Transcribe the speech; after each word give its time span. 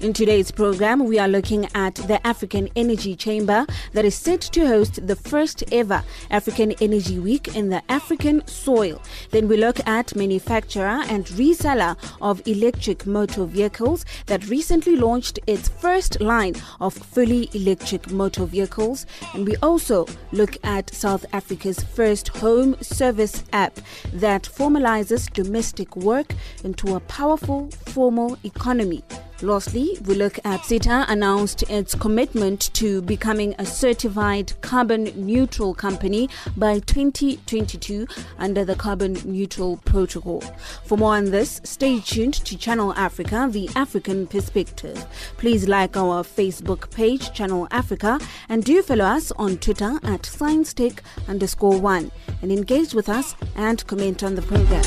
In 0.00 0.12
today's 0.12 0.50
program, 0.50 1.06
we 1.06 1.18
are 1.18 1.26
looking 1.26 1.66
at 1.74 1.94
the 1.94 2.24
African 2.26 2.68
Energy 2.76 3.16
Chamber 3.16 3.64
that 3.94 4.04
is 4.04 4.14
set 4.14 4.42
to 4.42 4.66
host 4.66 5.06
the 5.06 5.16
first 5.16 5.64
ever 5.72 6.04
African 6.30 6.72
Energy 6.82 7.18
Week 7.18 7.56
in 7.56 7.70
the 7.70 7.82
African 7.90 8.46
soil. 8.46 9.00
Then 9.30 9.48
we 9.48 9.56
look 9.56 9.80
at 9.88 10.14
manufacturer 10.14 11.02
and 11.08 11.24
reseller 11.28 11.96
of 12.20 12.46
electric 12.46 13.06
motor 13.06 13.46
vehicles 13.46 14.04
that 14.26 14.46
recently 14.48 14.96
launched 14.96 15.38
its 15.46 15.70
first 15.70 16.20
line 16.20 16.56
of 16.78 16.92
fully 16.92 17.48
electric 17.54 18.10
motor 18.10 18.44
vehicles. 18.44 19.06
And 19.32 19.46
we 19.46 19.56
also 19.56 20.06
look 20.30 20.58
at 20.62 20.94
South 20.94 21.24
Africa's 21.32 21.82
first 21.82 22.28
home 22.28 22.76
service 22.82 23.44
app 23.54 23.80
that 24.12 24.42
formalizes 24.42 25.32
domestic 25.32 25.96
work 25.96 26.34
into 26.64 26.96
a 26.96 27.00
powerful 27.00 27.70
formal 27.86 28.36
economy. 28.44 29.02
Lastly, 29.42 29.98
we 30.06 30.14
look 30.14 30.38
at 30.46 30.64
SITA 30.64 31.04
announced 31.08 31.62
its 31.64 31.94
commitment 31.94 32.72
to 32.72 33.02
becoming 33.02 33.54
a 33.58 33.66
certified 33.66 34.54
carbon 34.62 35.12
neutral 35.14 35.74
company 35.74 36.30
by 36.56 36.78
2022 36.78 38.06
under 38.38 38.64
the 38.64 38.74
Carbon 38.74 39.12
Neutral 39.26 39.76
Protocol. 39.84 40.40
For 40.84 40.96
more 40.96 41.16
on 41.16 41.26
this, 41.26 41.60
stay 41.64 42.00
tuned 42.00 42.32
to 42.32 42.56
Channel 42.56 42.94
Africa, 42.94 43.46
the 43.50 43.68
African 43.76 44.26
perspective. 44.26 45.04
Please 45.36 45.68
like 45.68 45.98
our 45.98 46.22
Facebook 46.22 46.90
page, 46.90 47.34
Channel 47.34 47.68
Africa, 47.70 48.18
and 48.48 48.64
do 48.64 48.80
follow 48.80 49.04
us 49.04 49.32
on 49.32 49.58
Twitter 49.58 49.98
at 50.02 50.22
ScienceTech 50.22 51.00
underscore 51.28 51.78
one 51.78 52.10
and 52.40 52.50
engage 52.50 52.94
with 52.94 53.10
us 53.10 53.34
and 53.54 53.86
comment 53.86 54.22
on 54.22 54.34
the 54.34 54.42
program. 54.42 54.84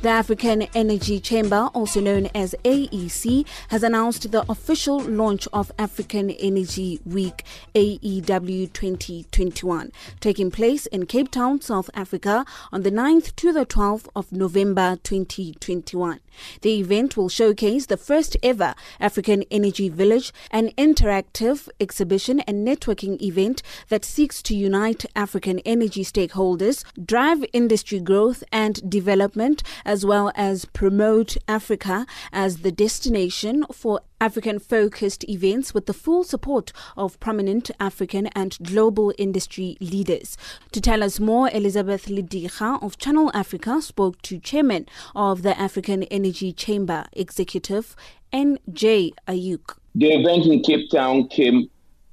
The 0.00 0.10
African 0.10 0.62
Energy 0.76 1.18
Chamber, 1.18 1.70
also 1.74 2.00
known 2.00 2.28
as 2.32 2.54
AEC, 2.64 3.44
has 3.70 3.82
announced 3.82 4.30
the 4.30 4.48
official 4.48 5.00
launch 5.00 5.48
of 5.52 5.72
African 5.76 6.30
Energy 6.30 7.00
Week 7.04 7.42
AEW 7.74 8.72
2021, 8.72 9.90
taking 10.20 10.52
place 10.52 10.86
in 10.86 11.06
Cape 11.06 11.32
Town, 11.32 11.60
South 11.60 11.90
Africa 11.94 12.46
on 12.70 12.84
the 12.84 12.92
9th 12.92 13.34
to 13.34 13.52
the 13.52 13.66
12th 13.66 14.06
of 14.14 14.30
November 14.30 14.98
2021. 15.02 16.20
The 16.62 16.78
event 16.78 17.16
will 17.16 17.28
showcase 17.28 17.86
the 17.86 17.96
first 17.96 18.36
ever 18.42 18.74
African 19.00 19.42
Energy 19.50 19.88
Village, 19.88 20.32
an 20.52 20.68
interactive 20.78 21.68
exhibition 21.80 22.38
and 22.40 22.66
networking 22.66 23.20
event 23.20 23.62
that 23.88 24.04
seeks 24.04 24.42
to 24.42 24.54
unite 24.54 25.04
African 25.16 25.58
energy 25.60 26.04
stakeholders, 26.04 26.84
drive 27.04 27.44
industry 27.52 27.98
growth 27.98 28.44
and 28.52 28.88
development, 28.88 29.64
as 29.88 30.04
well 30.04 30.30
as 30.34 30.66
promote 30.66 31.38
Africa 31.48 32.04
as 32.30 32.58
the 32.58 32.70
destination 32.70 33.64
for 33.72 34.02
African 34.20 34.58
focused 34.58 35.26
events 35.26 35.72
with 35.72 35.86
the 35.86 35.94
full 35.94 36.24
support 36.24 36.72
of 36.94 37.18
prominent 37.20 37.70
African 37.80 38.26
and 38.28 38.58
global 38.62 39.14
industry 39.16 39.78
leaders. 39.80 40.36
To 40.72 40.80
tell 40.82 41.02
us 41.02 41.18
more, 41.18 41.48
Elizabeth 41.50 42.04
Lidicha 42.04 42.82
of 42.82 42.98
Channel 42.98 43.30
Africa 43.32 43.80
spoke 43.80 44.20
to 44.22 44.38
Chairman 44.38 44.84
of 45.16 45.40
the 45.40 45.58
African 45.58 46.02
Energy 46.04 46.52
Chamber 46.52 47.06
Executive, 47.14 47.96
N.J. 48.30 49.12
Ayuk. 49.26 49.78
The 49.94 50.12
event 50.12 50.44
in 50.44 50.62
Cape 50.62 50.90
Town 50.90 51.28
came 51.28 51.70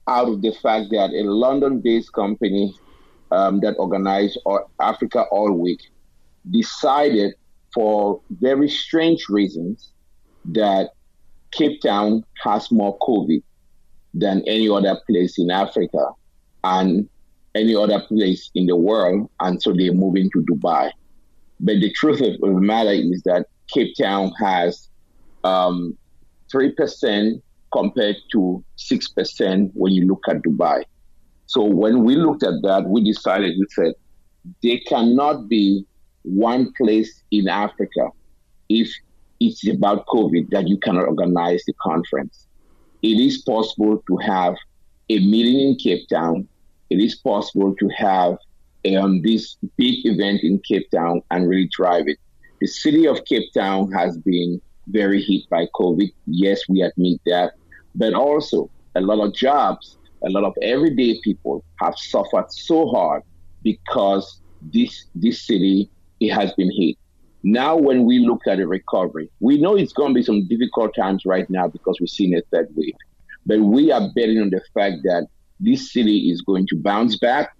out 0.07 0.29
of 0.29 0.41
the 0.41 0.53
fact 0.63 0.91
that 0.91 1.09
a 1.09 1.29
London 1.29 1.81
based 1.81 2.13
company 2.13 2.73
um, 3.31 3.59
that 3.59 3.75
organized 3.77 4.39
Africa 4.79 5.25
Oil 5.33 5.51
Week 5.51 5.81
decided, 6.49 7.33
for 7.75 8.21
very 8.31 8.69
strange 8.69 9.27
reasons, 9.29 9.91
that 10.45 10.91
Cape 11.51 11.81
Town 11.81 12.23
has 12.41 12.71
more 12.71 12.97
COVID 12.99 13.43
than 14.13 14.41
any 14.47 14.69
other 14.69 14.97
place 15.07 15.37
in 15.37 15.51
Africa 15.51 16.09
and 16.63 17.07
any 17.53 17.75
other 17.75 17.99
place 17.99 18.49
in 18.55 18.65
the 18.65 18.75
world. 18.75 19.29
And 19.41 19.61
so 19.61 19.73
they're 19.73 19.93
moving 19.93 20.29
to 20.31 20.39
Dubai. 20.39 20.91
But 21.59 21.81
the 21.81 21.91
truth 21.91 22.21
of 22.21 22.39
the 22.39 22.47
matter 22.47 22.91
is 22.91 23.21
that 23.23 23.47
Cape 23.73 23.93
Town 23.99 24.31
has 24.39 24.89
um, 25.43 25.97
3% 26.53 27.41
compared 27.73 28.15
to 28.31 28.63
6% 28.77 29.71
when 29.73 29.91
you 29.93 30.07
look 30.07 30.23
at 30.29 30.37
Dubai. 30.43 30.85
So 31.47 31.63
when 31.63 32.03
we 32.03 32.15
looked 32.15 32.43
at 32.43 32.61
that, 32.63 32.85
we 32.87 33.03
decided, 33.03 33.55
we 33.59 33.65
said, 33.69 33.93
they 34.63 34.77
cannot 34.79 35.49
be 35.49 35.85
one 36.25 36.73
place 36.73 37.23
in 37.31 37.47
Africa 37.47 38.09
if 38.69 38.91
it's 39.39 39.67
about 39.67 40.05
COVID 40.07 40.49
that 40.49 40.67
you 40.67 40.77
cannot 40.77 41.07
organize 41.07 41.63
the 41.65 41.73
conference. 41.81 42.47
It 43.01 43.19
is 43.19 43.41
possible 43.41 44.01
to 44.07 44.17
have 44.17 44.55
a 45.09 45.19
meeting 45.19 45.59
in 45.59 45.75
Cape 45.75 46.07
Town. 46.09 46.47
It 46.89 46.99
is 46.99 47.15
possible 47.15 47.75
to 47.75 47.89
have 47.89 48.37
um, 48.97 49.21
this 49.21 49.57
big 49.77 50.05
event 50.05 50.41
in 50.43 50.59
Cape 50.59 50.89
Town 50.91 51.21
and 51.31 51.47
really 51.47 51.69
drive 51.71 52.07
it. 52.07 52.17
The 52.61 52.67
city 52.67 53.07
of 53.07 53.25
Cape 53.25 53.51
Town 53.53 53.91
has 53.91 54.17
been 54.17 54.61
very 54.87 55.21
hit 55.21 55.49
by 55.49 55.67
COVID. 55.75 56.11
Yes, 56.25 56.61
we 56.69 56.81
admit 56.81 57.19
that. 57.25 57.53
But 57.95 58.13
also, 58.13 58.69
a 58.95 59.01
lot 59.01 59.23
of 59.23 59.33
jobs, 59.33 59.97
a 60.25 60.29
lot 60.29 60.43
of 60.43 60.53
everyday 60.61 61.19
people 61.23 61.63
have 61.81 61.97
suffered 61.97 62.51
so 62.51 62.87
hard 62.87 63.23
because 63.63 64.41
this 64.73 65.05
this 65.13 65.41
city 65.41 65.89
it 66.19 66.33
has 66.33 66.53
been 66.53 66.71
hit. 66.71 66.97
Now, 67.43 67.75
when 67.75 68.05
we 68.05 68.19
look 68.19 68.41
at 68.47 68.59
a 68.59 68.67
recovery, 68.67 69.29
we 69.39 69.59
know 69.59 69.75
it's 69.75 69.93
going 69.93 70.09
to 70.09 70.15
be 70.15 70.23
some 70.23 70.47
difficult 70.47 70.95
times 70.95 71.25
right 71.25 71.47
now 71.49 71.67
because 71.67 71.97
we're 71.99 72.07
seeing 72.07 72.35
a 72.35 72.41
third 72.51 72.69
wave. 72.75 72.95
But 73.45 73.59
we 73.59 73.91
are 73.91 74.09
betting 74.15 74.41
on 74.41 74.49
the 74.49 74.61
fact 74.73 75.03
that 75.03 75.27
this 75.59 75.93
city 75.93 76.31
is 76.31 76.41
going 76.41 76.65
to 76.67 76.75
bounce 76.75 77.17
back 77.17 77.55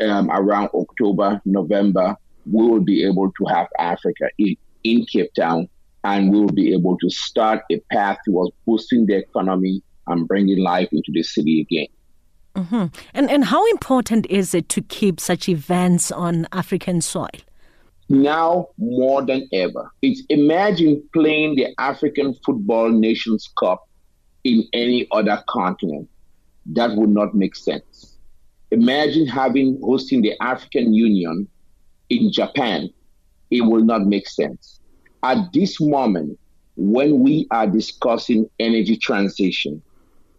um, 0.00 0.30
around 0.30 0.70
October, 0.74 1.40
November. 1.44 2.16
We 2.50 2.66
will 2.66 2.80
be 2.80 3.04
able 3.04 3.30
to 3.30 3.44
have 3.46 3.68
Africa 3.78 4.30
in, 4.38 4.56
in 4.84 5.04
Cape 5.04 5.34
Town 5.34 5.68
and 6.06 6.32
we 6.32 6.40
will 6.40 6.52
be 6.52 6.72
able 6.72 6.96
to 6.98 7.10
start 7.10 7.64
a 7.70 7.80
path 7.92 8.18
towards 8.24 8.52
boosting 8.64 9.06
the 9.06 9.16
economy 9.16 9.82
and 10.06 10.28
bringing 10.28 10.58
life 10.58 10.88
into 10.92 11.10
the 11.12 11.22
city 11.22 11.60
again. 11.60 11.88
Mm-hmm. 12.54 12.86
And, 13.12 13.30
and 13.30 13.44
how 13.46 13.68
important 13.70 14.24
is 14.30 14.54
it 14.54 14.68
to 14.70 14.82
keep 14.82 15.18
such 15.20 15.48
events 15.48 16.12
on 16.12 16.46
African 16.52 17.00
soil? 17.00 17.40
Now 18.08 18.68
more 18.78 19.22
than 19.24 19.48
ever. 19.52 19.90
It's 20.02 20.22
imagine 20.28 21.02
playing 21.12 21.56
the 21.56 21.68
African 21.78 22.34
Football 22.44 22.90
Nations 22.90 23.48
Cup 23.58 23.88
in 24.44 24.64
any 24.72 25.08
other 25.10 25.42
continent. 25.48 26.08
That 26.66 26.96
would 26.96 27.10
not 27.10 27.34
make 27.34 27.56
sense. 27.56 28.18
Imagine 28.70 29.26
having 29.26 29.80
hosting 29.82 30.22
the 30.22 30.34
African 30.40 30.92
Union 30.92 31.48
in 32.10 32.32
Japan. 32.32 32.90
It 33.50 33.62
will 33.62 33.84
not 33.84 34.06
make 34.06 34.28
sense. 34.28 34.80
At 35.22 35.52
this 35.52 35.80
moment, 35.80 36.38
when 36.76 37.20
we 37.20 37.46
are 37.50 37.66
discussing 37.66 38.48
energy 38.58 38.96
transition, 38.96 39.82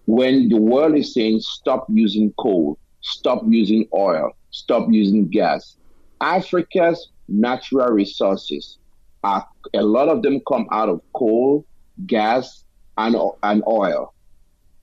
when 0.06 0.50
the 0.50 0.58
world 0.58 0.96
is 0.96 1.14
saying 1.14 1.40
stop 1.42 1.86
using 1.90 2.34
coal, 2.38 2.78
stop 3.02 3.44
using 3.48 3.88
oil, 3.94 4.32
stop 4.52 4.88
using 4.90 5.28
gas. 5.28 5.78
Africa's 6.22 7.10
natural 7.28 7.90
resources 7.90 8.78
are 9.24 9.48
a 9.74 9.82
lot 9.82 10.10
of 10.10 10.22
them 10.22 10.42
come 10.48 10.68
out 10.72 10.90
of 10.90 11.02
coal, 11.14 11.66
gas, 12.06 12.64
and, 12.98 13.16
and 13.44 13.64
oil. 13.68 14.14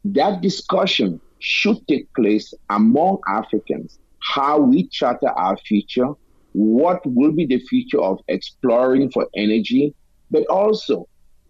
That 0.05 0.41
discussion 0.41 1.21
should 1.39 1.87
take 1.89 2.13
place 2.15 2.53
among 2.71 3.19
Africans 3.29 3.99
how 4.25 4.59
we 4.59 4.89
charter 4.89 5.29
our 5.29 5.57
future, 5.59 6.09
what 6.53 7.01
will 7.05 7.33
be 7.33 7.47
the 7.47 7.59
future 7.59 8.01
of 8.01 8.21
exploring 8.29 9.11
for 9.11 9.29
energy, 9.37 9.95
but 10.31 10.47
also 10.47 11.07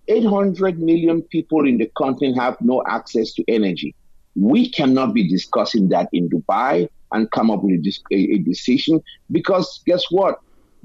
800 0.08 0.81
million 0.81 1.23
people 1.23 1.67
in 1.67 1.79
the 1.79 1.90
continent 1.97 2.38
have 2.38 2.56
no 2.61 2.82
access 2.87 3.32
to 3.35 3.44
energy. 3.49 3.94
We 4.35 4.69
cannot 4.69 5.14
be 5.14 5.29
discussing 5.29 5.88
that 5.90 6.08
in 6.12 6.29
Dubai 6.29 6.88
and 7.12 7.31
come 7.31 7.50
up 7.50 7.62
with 7.62 7.85
a, 8.12 8.17
a, 8.17 8.38
decision 8.38 9.00
because 9.31 9.81
guess 9.87 10.05
what? 10.11 10.40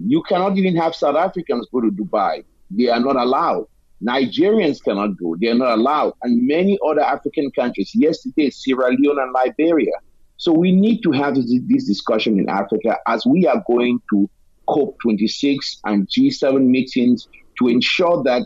You 0.05 0.23
cannot 0.23 0.57
even 0.57 0.75
have 0.77 0.95
South 0.95 1.15
Africans 1.15 1.67
go 1.71 1.81
to 1.81 1.91
Dubai. 1.91 2.43
They 2.71 2.87
are 2.87 2.99
not 2.99 3.15
allowed. 3.15 3.65
Nigerians 4.01 4.81
cannot 4.81 5.17
go. 5.17 5.35
They 5.39 5.47
are 5.47 5.55
not 5.55 5.77
allowed. 5.77 6.13
And 6.23 6.47
many 6.47 6.79
other 6.87 7.01
African 7.01 7.51
countries. 7.51 7.91
Yesterday, 7.93 8.49
Sierra 8.49 8.91
Leone 8.91 9.19
and 9.19 9.33
Liberia. 9.33 9.91
So 10.37 10.53
we 10.53 10.71
need 10.71 11.01
to 11.01 11.11
have 11.11 11.35
this, 11.35 11.51
discussion 11.85 12.39
in 12.39 12.47
Africa 12.47 12.97
as 13.07 13.25
we 13.25 13.45
are 13.45 13.61
going 13.67 13.99
to 14.11 14.29
COP26 14.69 15.79
and 15.85 16.07
G7 16.07 16.65
meetings 16.65 17.27
to 17.59 17.67
ensure 17.67 18.23
that 18.23 18.43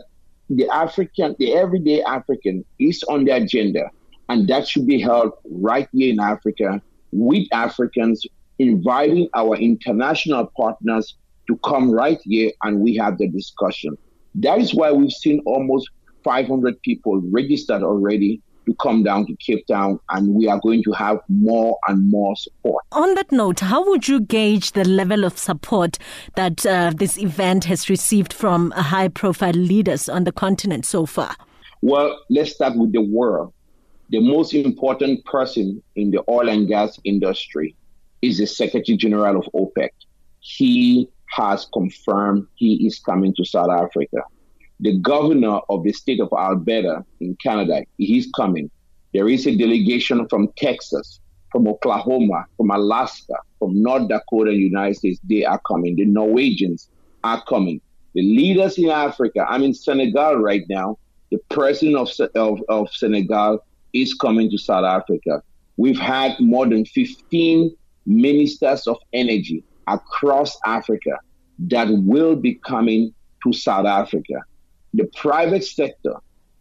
the 0.50 0.68
African, 0.70 1.36
the 1.38 1.54
everyday 1.54 2.02
African 2.02 2.64
is 2.80 3.04
on 3.04 3.24
the 3.24 3.32
agenda. 3.36 3.90
And 4.28 4.48
that 4.48 4.66
should 4.66 4.86
be 4.86 5.00
held 5.00 5.34
right 5.48 5.86
here 5.92 6.12
in 6.12 6.18
Africa 6.18 6.82
with 7.12 7.46
Africans, 7.52 8.26
inviting 8.58 9.28
our 9.34 9.54
international 9.54 10.50
partners 10.56 11.14
to 11.46 11.56
come 11.64 11.90
right 11.90 12.18
here 12.24 12.50
and 12.62 12.80
we 12.80 12.96
have 12.96 13.18
the 13.18 13.28
discussion. 13.28 13.96
That 14.36 14.58
is 14.58 14.74
why 14.74 14.92
we've 14.92 15.12
seen 15.12 15.42
almost 15.46 15.88
500 16.24 16.80
people 16.82 17.20
registered 17.30 17.82
already 17.82 18.40
to 18.66 18.74
come 18.80 19.02
down 19.02 19.26
to 19.26 19.36
Cape 19.36 19.66
Town, 19.66 20.00
and 20.10 20.34
we 20.34 20.48
are 20.48 20.58
going 20.60 20.82
to 20.84 20.92
have 20.92 21.18
more 21.28 21.78
and 21.88 22.10
more 22.10 22.34
support. 22.36 22.84
On 22.92 23.14
that 23.14 23.30
note, 23.30 23.60
how 23.60 23.86
would 23.88 24.08
you 24.08 24.20
gauge 24.20 24.72
the 24.72 24.84
level 24.84 25.24
of 25.24 25.36
support 25.38 25.98
that 26.34 26.64
uh, 26.64 26.92
this 26.94 27.18
event 27.18 27.64
has 27.64 27.90
received 27.90 28.32
from 28.32 28.70
high 28.72 29.08
profile 29.08 29.52
leaders 29.52 30.08
on 30.08 30.24
the 30.24 30.32
continent 30.32 30.86
so 30.86 31.06
far? 31.06 31.36
Well, 31.82 32.18
let's 32.30 32.52
start 32.54 32.76
with 32.76 32.92
the 32.92 33.02
world. 33.02 33.52
The 34.10 34.20
most 34.20 34.54
important 34.54 35.24
person 35.26 35.82
in 35.96 36.10
the 36.10 36.22
oil 36.28 36.48
and 36.48 36.66
gas 36.66 36.98
industry 37.04 37.74
is 38.22 38.38
the 38.38 38.46
Secretary 38.46 38.96
General 38.96 39.38
of 39.38 39.44
OPEC. 39.54 39.90
He 40.40 41.08
has 41.34 41.66
confirmed 41.72 42.46
he 42.54 42.86
is 42.86 43.00
coming 43.00 43.34
to 43.34 43.44
South 43.44 43.70
Africa. 43.70 44.22
The 44.80 44.98
governor 44.98 45.60
of 45.68 45.82
the 45.82 45.92
state 45.92 46.20
of 46.20 46.28
Alberta 46.32 47.04
in 47.20 47.36
Canada, 47.42 47.82
he's 47.98 48.28
coming. 48.36 48.70
There 49.12 49.28
is 49.28 49.46
a 49.46 49.56
delegation 49.56 50.28
from 50.28 50.48
Texas, 50.56 51.20
from 51.50 51.66
Oklahoma, 51.66 52.46
from 52.56 52.70
Alaska, 52.70 53.34
from 53.58 53.82
North 53.82 54.08
Dakota, 54.08 54.52
United 54.52 54.96
States. 54.96 55.20
They 55.24 55.44
are 55.44 55.60
coming. 55.66 55.96
The 55.96 56.04
Norwegians 56.04 56.88
are 57.24 57.42
coming. 57.44 57.80
The 58.14 58.22
leaders 58.22 58.78
in 58.78 58.90
Africa, 58.90 59.44
I'm 59.48 59.62
in 59.62 59.74
Senegal 59.74 60.36
right 60.36 60.64
now. 60.68 60.98
The 61.30 61.38
president 61.48 61.96
of, 61.96 62.10
of, 62.36 62.60
of 62.68 62.90
Senegal 62.92 63.64
is 63.92 64.14
coming 64.14 64.50
to 64.50 64.58
South 64.58 64.84
Africa. 64.84 65.42
We've 65.76 65.98
had 65.98 66.38
more 66.38 66.66
than 66.66 66.84
15 66.84 67.74
ministers 68.06 68.86
of 68.86 68.98
energy 69.12 69.64
across 69.88 70.56
Africa 70.66 71.18
that 71.68 71.88
will 71.90 72.36
be 72.36 72.60
coming 72.66 73.14
to 73.44 73.52
South 73.52 73.86
Africa. 73.86 74.34
The 74.94 75.08
private 75.16 75.64
sector 75.64 76.14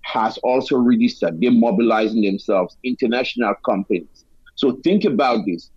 has 0.06 0.38
also 0.40 0.78
registered. 0.78 1.40
They're 1.40 1.52
mobilizing 1.52 2.22
themselves, 2.22 2.78
international 2.84 3.54
companies. 3.66 4.26
So 4.56 4.78
think 4.84 5.06
about 5.06 5.46
this. 5.46 5.70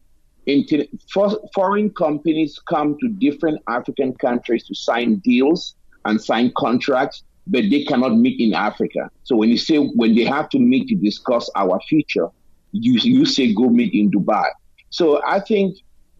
Inter- 0.47 0.87
for- 1.13 1.41
foreign 1.55 1.91
companies 1.91 2.59
come 2.69 2.97
to 3.01 3.09
different 3.09 3.61
African 3.69 4.15
countries 4.21 4.65
to 4.67 4.75
sign 4.75 5.21
deals 5.25 5.75
and 6.05 6.21
sign 6.21 6.53
contracts, 6.57 7.23
but 7.47 7.65
they 7.71 7.85
cannot 7.85 8.17
meet 8.17 8.41
in 8.41 8.55
Africa. 8.55 9.09
So 9.25 9.37
when 9.37 9.49
you 9.49 9.59
say 9.59 9.79
when 9.79 10.15
they 10.15 10.25
have 10.25 10.49
to 10.51 10.59
meet 10.59 10.89
to 10.89 10.95
discuss 10.97 11.51
our 11.57 11.81
future, 11.89 12.29
you, 12.73 12.95
you 13.01 13.25
say 13.25 13.55
go 13.55 13.69
meet 13.69 13.93
in 13.95 14.11
Dubai. 14.11 14.47
So 14.91 15.23
I 15.27 15.41
think 15.41 15.77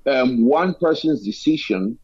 um, 0.07 0.45
one 0.45 0.75
person's 0.75 1.25
decision 1.25 1.99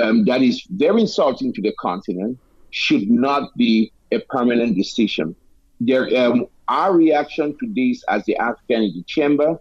um, 0.00 0.24
that 0.24 0.42
is 0.42 0.64
very 0.70 1.02
insulting 1.02 1.52
to 1.52 1.62
the 1.62 1.72
continent 1.80 2.38
should 2.70 3.10
not 3.10 3.56
be 3.56 3.92
a 4.12 4.20
permanent 4.20 4.76
decision. 4.76 5.34
There, 5.80 6.08
um, 6.16 6.46
our 6.68 6.94
reaction 6.94 7.56
to 7.58 7.72
this 7.74 8.04
as 8.08 8.24
the 8.24 8.36
African 8.36 8.76
Energy 8.76 9.04
Chamber 9.06 9.58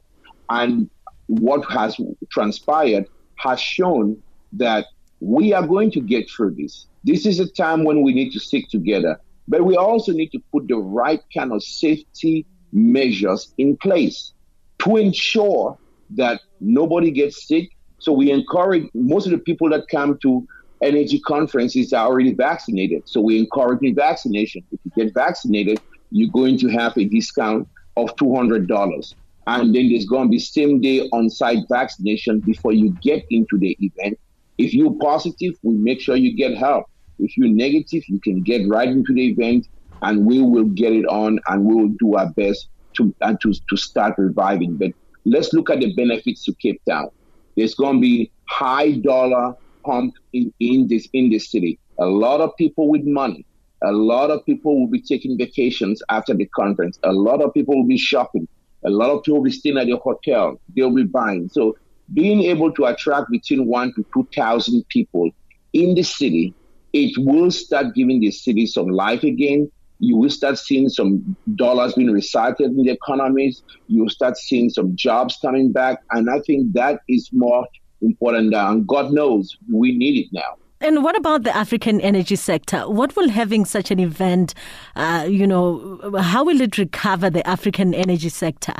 and 0.49 0.89
what 1.27 1.63
has 1.71 1.97
transpired 2.29 3.07
has 3.35 3.59
shown 3.59 4.21
that 4.53 4.85
we 5.19 5.53
are 5.53 5.65
going 5.65 5.91
to 5.91 6.01
get 6.01 6.29
through 6.29 6.55
this. 6.55 6.87
This 7.03 7.25
is 7.25 7.39
a 7.39 7.47
time 7.47 7.83
when 7.83 8.01
we 8.01 8.13
need 8.13 8.31
to 8.31 8.39
stick 8.39 8.69
together, 8.69 9.19
but 9.47 9.63
we 9.63 9.77
also 9.77 10.11
need 10.11 10.31
to 10.31 10.39
put 10.51 10.67
the 10.67 10.77
right 10.77 11.21
kind 11.33 11.51
of 11.51 11.63
safety 11.63 12.45
measures 12.71 13.53
in 13.57 13.77
place 13.77 14.33
to 14.79 14.97
ensure 14.97 15.77
that 16.11 16.41
nobody 16.59 17.11
gets 17.11 17.47
sick, 17.47 17.69
so 17.99 18.13
we 18.13 18.31
encourage 18.31 18.89
most 18.93 19.25
of 19.25 19.31
the 19.31 19.37
people 19.37 19.69
that 19.69 19.87
come 19.89 20.17
to 20.19 20.47
energy 20.81 21.19
conferences 21.19 21.93
are 21.93 22.07
already 22.07 22.33
vaccinated. 22.33 23.03
So 23.05 23.21
we 23.21 23.37
encourage 23.37 23.79
vaccination. 23.95 24.63
If 24.71 24.79
you 24.85 25.03
get 25.03 25.13
vaccinated, 25.13 25.79
you're 26.11 26.31
going 26.31 26.57
to 26.59 26.69
have 26.69 26.97
a 26.97 27.03
discount 27.05 27.67
of 27.97 28.15
$200. 28.15 29.13
And 29.47 29.75
then 29.75 29.89
there's 29.89 30.05
going 30.05 30.27
to 30.27 30.29
be 30.29 30.39
same 30.39 30.79
day 30.79 31.09
on 31.11 31.29
site 31.29 31.65
vaccination 31.69 32.39
before 32.39 32.71
you 32.71 32.95
get 33.01 33.25
into 33.29 33.57
the 33.57 33.77
event. 33.79 34.17
If 34.57 34.73
you're 34.73 34.95
positive, 35.01 35.55
we 35.63 35.73
make 35.75 35.99
sure 36.01 36.15
you 36.15 36.35
get 36.35 36.57
help. 36.57 36.85
If 37.19 37.35
you're 37.35 37.49
negative, 37.49 38.03
you 38.07 38.19
can 38.21 38.41
get 38.41 38.67
right 38.67 38.87
into 38.87 39.13
the 39.13 39.27
event 39.27 39.67
and 40.01 40.25
we 40.25 40.41
will 40.41 40.65
get 40.65 40.93
it 40.93 41.05
on 41.07 41.39
and 41.47 41.65
we 41.65 41.75
will 41.75 41.95
do 41.99 42.15
our 42.15 42.29
best 42.33 42.69
to, 42.93 43.13
and 43.21 43.39
to, 43.41 43.53
to 43.69 43.77
start 43.77 44.15
reviving. 44.17 44.77
But 44.77 44.91
let's 45.25 45.51
look 45.53 45.69
at 45.69 45.79
the 45.79 45.93
benefits 45.95 46.45
to 46.45 46.53
Cape 46.55 46.81
Town. 46.87 47.09
There's 47.55 47.75
going 47.75 47.95
to 47.95 48.01
be 48.01 48.31
high 48.47 48.93
dollar 48.93 49.55
pump 49.85 50.15
in, 50.33 50.53
in 50.59 50.87
this 50.87 51.07
in 51.13 51.29
this 51.29 51.51
city. 51.51 51.79
A 51.99 52.05
lot 52.05 52.41
of 52.41 52.55
people 52.57 52.89
with 52.89 53.03
money. 53.03 53.45
A 53.83 53.91
lot 53.91 54.29
of 54.29 54.45
people 54.45 54.79
will 54.79 54.87
be 54.87 55.01
taking 55.01 55.37
vacations 55.37 56.01
after 56.09 56.33
the 56.33 56.45
conference. 56.47 56.99
A 57.03 57.13
lot 57.13 57.41
of 57.41 57.53
people 57.53 57.75
will 57.77 57.87
be 57.87 57.97
shopping. 57.97 58.47
A 58.85 58.89
lot 58.89 59.09
of 59.09 59.23
people 59.23 59.37
will 59.39 59.45
be 59.45 59.51
staying 59.51 59.77
at 59.77 59.87
the 59.87 59.97
hotel. 59.97 60.59
They'll 60.75 60.93
be 60.93 61.03
buying. 61.03 61.49
So 61.49 61.77
being 62.13 62.43
able 62.43 62.71
to 62.73 62.85
attract 62.85 63.29
between 63.29 63.67
one 63.67 63.93
to 63.95 64.05
two 64.13 64.27
thousand 64.35 64.87
people 64.89 65.29
in 65.73 65.95
the 65.95 66.03
city, 66.03 66.53
it 66.93 67.13
will 67.17 67.51
start 67.51 67.93
giving 67.95 68.19
the 68.19 68.31
city 68.31 68.65
some 68.65 68.87
life 68.87 69.23
again 69.23 69.71
you 69.99 70.15
will 70.15 70.29
start 70.29 70.57
seeing 70.57 70.89
some 70.89 71.35
dollars 71.55 71.93
being 71.93 72.09
recycled 72.09 72.59
in 72.59 72.83
the 72.83 72.91
economies. 72.91 73.61
You 73.87 74.03
will 74.03 74.09
start 74.09 74.37
seeing 74.37 74.69
some 74.69 74.95
jobs 74.95 75.37
coming 75.41 75.71
back. 75.71 76.01
And 76.11 76.29
I 76.29 76.39
think 76.39 76.73
that 76.73 77.01
is 77.09 77.29
more 77.33 77.67
important. 78.01 78.53
And 78.55 78.87
God 78.87 79.11
knows 79.11 79.57
we 79.71 79.95
need 79.95 80.25
it 80.25 80.29
now. 80.31 80.55
And 80.81 81.03
what 81.03 81.17
about 81.17 81.43
the 81.43 81.55
African 81.55 81.99
energy 81.99 82.37
sector? 82.37 82.89
What 82.89 83.13
will 83.17 83.27
having 83.27 83.65
such 83.65 83.91
an 83.91 83.99
event, 83.99 84.53
uh, 84.95 85.27
you 85.29 85.45
know, 85.45 85.99
how 86.21 86.45
will 86.45 86.61
it 86.61 86.77
recover 86.77 87.29
the 87.29 87.45
African 87.45 87.93
energy 87.93 88.29
sector? 88.29 88.75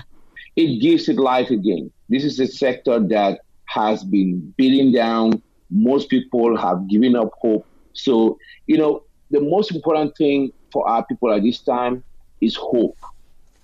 It 0.55 0.81
gives 0.81 1.09
it 1.09 1.17
life 1.17 1.49
again. 1.49 1.91
This 2.07 2.23
is 2.23 2.39
a 2.39 2.47
sector 2.47 2.99
that 3.09 3.41
has 3.65 4.05
been 4.05 4.53
beaten 4.55 4.93
down. 4.93 5.41
Most 5.69 6.09
people 6.09 6.55
have 6.57 6.87
given 6.87 7.17
up 7.17 7.31
hope. 7.41 7.65
So, 7.91 8.39
you 8.65 8.77
know, 8.77 9.03
the 9.29 9.41
most 9.41 9.75
important 9.75 10.15
thing 10.15 10.53
for 10.71 10.87
our 10.87 11.05
people 11.05 11.33
at 11.33 11.43
this 11.43 11.59
time 11.59 12.03
is 12.41 12.55
hope. 12.55 12.97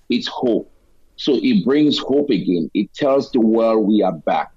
It's 0.08 0.26
hope. 0.26 0.70
So 1.16 1.38
it 1.42 1.64
brings 1.64 1.98
hope 1.98 2.30
again. 2.30 2.70
It 2.74 2.92
tells 2.94 3.32
the 3.32 3.40
world 3.40 3.86
we 3.86 4.02
are 4.02 4.12
back. 4.12 4.52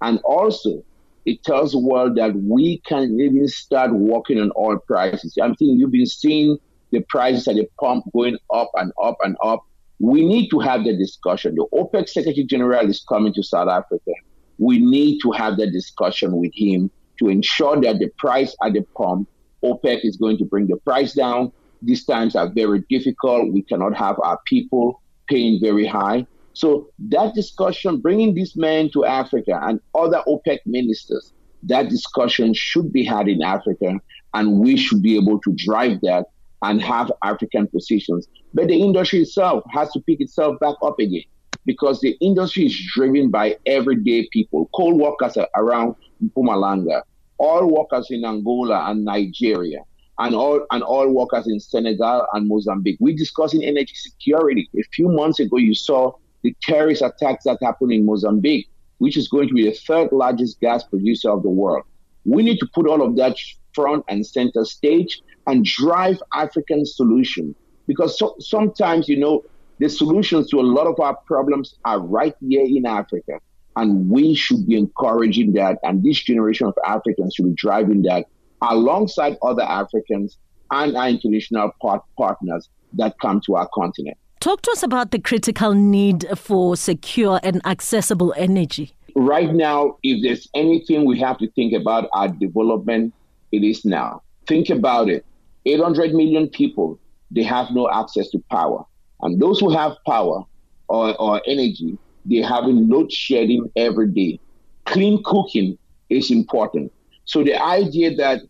And 0.00 0.20
also, 0.24 0.82
it 1.24 1.42
tells 1.42 1.72
the 1.72 1.78
world 1.78 2.16
that 2.16 2.34
we 2.36 2.78
can 2.86 3.18
even 3.18 3.48
start 3.48 3.92
working 3.92 4.38
on 4.38 4.52
oil 4.56 4.78
prices. 4.86 5.36
I'm 5.42 5.54
thinking 5.56 5.78
you've 5.78 5.90
been 5.90 6.06
seeing 6.06 6.58
the 6.90 7.00
prices 7.08 7.48
at 7.48 7.56
the 7.56 7.68
pump 7.80 8.04
going 8.14 8.38
up 8.52 8.70
and 8.74 8.92
up 9.02 9.16
and 9.22 9.36
up. 9.42 9.64
We 9.98 10.24
need 10.24 10.50
to 10.50 10.60
have 10.60 10.84
the 10.84 10.96
discussion. 10.96 11.54
The 11.54 11.66
OPEC 11.72 12.08
Secretary 12.08 12.44
General 12.44 12.88
is 12.88 13.04
coming 13.08 13.32
to 13.34 13.42
South 13.42 13.68
Africa. 13.68 14.12
We 14.58 14.78
need 14.78 15.20
to 15.22 15.32
have 15.32 15.56
that 15.56 15.72
discussion 15.72 16.36
with 16.36 16.52
him 16.54 16.90
to 17.18 17.28
ensure 17.28 17.80
that 17.80 17.98
the 17.98 18.08
price 18.18 18.54
at 18.62 18.74
the 18.74 18.82
pump, 18.96 19.28
OPEC 19.64 20.00
is 20.02 20.16
going 20.16 20.38
to 20.38 20.44
bring 20.44 20.66
the 20.66 20.76
price 20.76 21.14
down. 21.14 21.52
These 21.84 22.04
times 22.04 22.34
are 22.36 22.48
very 22.48 22.84
difficult. 22.88 23.52
We 23.52 23.62
cannot 23.62 23.94
have 23.96 24.18
our 24.22 24.40
people 24.46 25.02
paying 25.28 25.60
very 25.60 25.86
high. 25.86 26.26
So 26.54 26.88
that 27.10 27.34
discussion, 27.34 28.00
bringing 28.00 28.34
these 28.34 28.56
men 28.56 28.90
to 28.92 29.04
Africa 29.04 29.58
and 29.62 29.80
other 29.94 30.22
OPEC 30.26 30.60
ministers, 30.66 31.32
that 31.64 31.88
discussion 31.88 32.54
should 32.54 32.92
be 32.92 33.04
had 33.04 33.28
in 33.28 33.42
Africa, 33.42 33.98
and 34.34 34.60
we 34.60 34.76
should 34.76 35.02
be 35.02 35.16
able 35.16 35.40
to 35.40 35.52
drive 35.56 36.00
that 36.02 36.26
and 36.62 36.80
have 36.82 37.10
African 37.22 37.66
positions. 37.66 38.28
But 38.52 38.68
the 38.68 38.80
industry 38.80 39.20
itself 39.20 39.64
has 39.70 39.90
to 39.92 40.00
pick 40.00 40.20
itself 40.20 40.58
back 40.60 40.76
up 40.82 40.98
again 40.98 41.24
because 41.66 42.00
the 42.00 42.16
industry 42.20 42.66
is 42.66 42.90
driven 42.94 43.30
by 43.30 43.56
everyday 43.66 44.28
people, 44.32 44.68
coal 44.74 44.96
workers 44.96 45.36
around 45.56 45.96
Mpumalanga, 46.22 47.02
all 47.38 47.66
workers 47.66 48.08
in 48.10 48.24
Angola 48.24 48.90
and 48.90 49.04
Nigeria, 49.04 49.80
and 50.18 50.34
all 50.34 50.64
and 50.70 50.82
all 50.82 51.08
workers 51.08 51.46
in 51.46 51.58
Senegal 51.60 52.26
and 52.32 52.48
Mozambique. 52.48 52.96
We're 53.00 53.16
discussing 53.16 53.64
energy 53.64 53.94
security. 53.94 54.68
A 54.78 54.82
few 54.92 55.08
months 55.08 55.40
ago, 55.40 55.56
you 55.56 55.74
saw 55.74 56.12
the 56.42 56.54
terrorist 56.62 57.02
attacks 57.02 57.44
that 57.44 57.58
happened 57.62 57.92
in 57.92 58.04
Mozambique, 58.04 58.68
which 58.98 59.16
is 59.16 59.28
going 59.28 59.48
to 59.48 59.54
be 59.54 59.64
the 59.64 59.74
third 59.74 60.10
largest 60.12 60.60
gas 60.60 60.84
producer 60.84 61.30
of 61.30 61.42
the 61.42 61.48
world. 61.50 61.84
We 62.24 62.42
need 62.42 62.58
to 62.58 62.68
put 62.74 62.86
all 62.86 63.02
of 63.02 63.16
that 63.16 63.36
front 63.74 64.04
and 64.08 64.26
center 64.26 64.64
stage 64.64 65.20
and 65.46 65.64
drive 65.64 66.22
African 66.32 66.86
solution 66.86 67.54
because 67.86 68.18
so, 68.18 68.36
sometimes 68.38 69.08
you 69.08 69.18
know 69.18 69.44
the 69.78 69.88
solutions 69.88 70.48
to 70.50 70.60
a 70.60 70.62
lot 70.62 70.86
of 70.86 71.00
our 71.00 71.16
problems 71.26 71.74
are 71.84 72.00
right 72.00 72.34
here 72.40 72.64
in 72.64 72.86
Africa. 72.86 73.40
And 73.76 74.08
we 74.08 74.34
should 74.36 74.68
be 74.68 74.76
encouraging 74.76 75.54
that. 75.54 75.78
And 75.82 76.04
this 76.04 76.22
generation 76.22 76.68
of 76.68 76.74
Africans 76.86 77.34
should 77.34 77.46
be 77.46 77.54
driving 77.54 78.02
that 78.02 78.26
alongside 78.70 79.36
other 79.42 79.62
Africans 79.62 80.38
and 80.70 80.96
our 80.96 81.08
international 81.08 81.70
part- 81.80 82.02
partners 82.16 82.68
that 82.94 83.14
come 83.20 83.40
to 83.46 83.56
our 83.56 83.68
continent. 83.74 84.16
Talk 84.40 84.62
to 84.62 84.70
us 84.72 84.82
about 84.82 85.10
the 85.10 85.18
critical 85.18 85.72
need 85.72 86.26
for 86.36 86.76
secure 86.76 87.40
and 87.42 87.64
accessible 87.66 88.34
energy. 88.36 88.92
Right 89.16 89.54
now, 89.54 89.96
if 90.02 90.22
there's 90.22 90.48
anything 90.54 91.06
we 91.06 91.18
have 91.20 91.38
to 91.38 91.50
think 91.52 91.72
about 91.72 92.08
our 92.12 92.28
development, 92.28 93.14
it 93.52 93.62
is 93.62 93.84
now. 93.84 94.22
Think 94.46 94.68
about 94.68 95.08
it 95.08 95.24
800 95.66 96.12
million 96.12 96.48
people, 96.48 96.98
they 97.30 97.42
have 97.42 97.70
no 97.70 97.88
access 97.90 98.28
to 98.30 98.38
power. 98.50 98.84
And 99.22 99.40
those 99.40 99.60
who 99.60 99.70
have 99.70 99.92
power 100.06 100.44
or, 100.88 101.16
or 101.20 101.40
energy, 101.46 101.96
they're 102.26 102.46
having 102.46 102.88
load 102.88 103.10
shedding 103.12 103.70
every 103.76 104.08
day. 104.08 104.40
Clean 104.84 105.22
cooking 105.24 105.78
is 106.10 106.30
important. 106.30 106.92
So 107.24 107.42
the 107.42 107.60
idea 107.62 108.14
that 108.16 108.42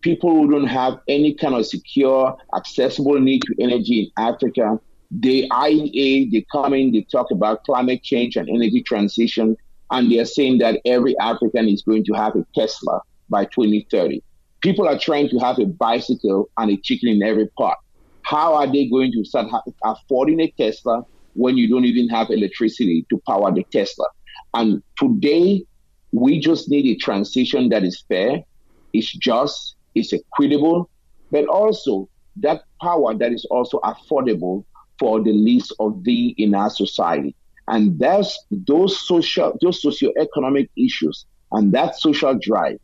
people 0.00 0.30
who 0.30 0.50
don't 0.50 0.66
have 0.66 1.00
any 1.08 1.34
kind 1.34 1.54
of 1.54 1.66
secure, 1.66 2.36
accessible 2.54 3.18
need 3.18 3.42
to 3.42 3.54
energy 3.60 4.00
in 4.00 4.24
Africa, 4.24 4.78
the 5.10 5.48
IEA, 5.50 6.30
they 6.30 6.44
come 6.50 6.72
in, 6.72 6.92
they 6.92 7.02
talk 7.02 7.30
about 7.30 7.64
climate 7.64 8.02
change 8.02 8.36
and 8.36 8.48
energy 8.48 8.82
transition, 8.82 9.56
and 9.90 10.10
they're 10.10 10.24
saying 10.24 10.58
that 10.58 10.80
every 10.86 11.18
African 11.18 11.68
is 11.68 11.82
going 11.82 12.04
to 12.04 12.12
have 12.14 12.34
a 12.34 12.46
Tesla 12.54 13.00
by 13.28 13.44
2030. 13.44 14.22
People 14.62 14.88
are 14.88 14.98
trying 14.98 15.28
to 15.28 15.38
have 15.38 15.58
a 15.58 15.66
bicycle 15.66 16.48
and 16.56 16.70
a 16.70 16.76
chicken 16.78 17.08
in 17.08 17.22
every 17.22 17.48
pot. 17.58 17.76
How 18.22 18.54
are 18.54 18.66
they 18.66 18.88
going 18.88 19.12
to 19.12 19.24
start 19.24 19.48
affording 19.84 20.40
a 20.40 20.50
Tesla 20.52 21.04
when 21.34 21.56
you 21.56 21.68
don't 21.68 21.84
even 21.84 22.08
have 22.08 22.30
electricity 22.30 23.04
to 23.10 23.20
power 23.26 23.52
the 23.52 23.64
Tesla? 23.64 24.06
And 24.54 24.82
today, 24.98 25.64
we 26.12 26.38
just 26.38 26.70
need 26.70 26.86
a 26.86 26.96
transition 26.96 27.68
that 27.70 27.84
is 27.84 28.04
fair, 28.08 28.44
is 28.92 29.12
just, 29.12 29.76
is 29.94 30.12
equitable, 30.12 30.88
but 31.30 31.46
also 31.46 32.08
that 32.36 32.64
power 32.80 33.14
that 33.14 33.32
is 33.32 33.44
also 33.46 33.78
affordable 33.80 34.64
for 34.98 35.22
the 35.22 35.32
least 35.32 35.72
of 35.80 36.04
thee 36.04 36.34
in 36.38 36.54
our 36.54 36.70
society. 36.70 37.34
And 37.68 37.98
that's 37.98 38.38
those 38.50 39.06
social, 39.06 39.56
those 39.60 39.82
socioeconomic 39.82 40.68
issues 40.76 41.26
and 41.52 41.72
that 41.72 41.98
social 41.98 42.38
drive, 42.40 42.78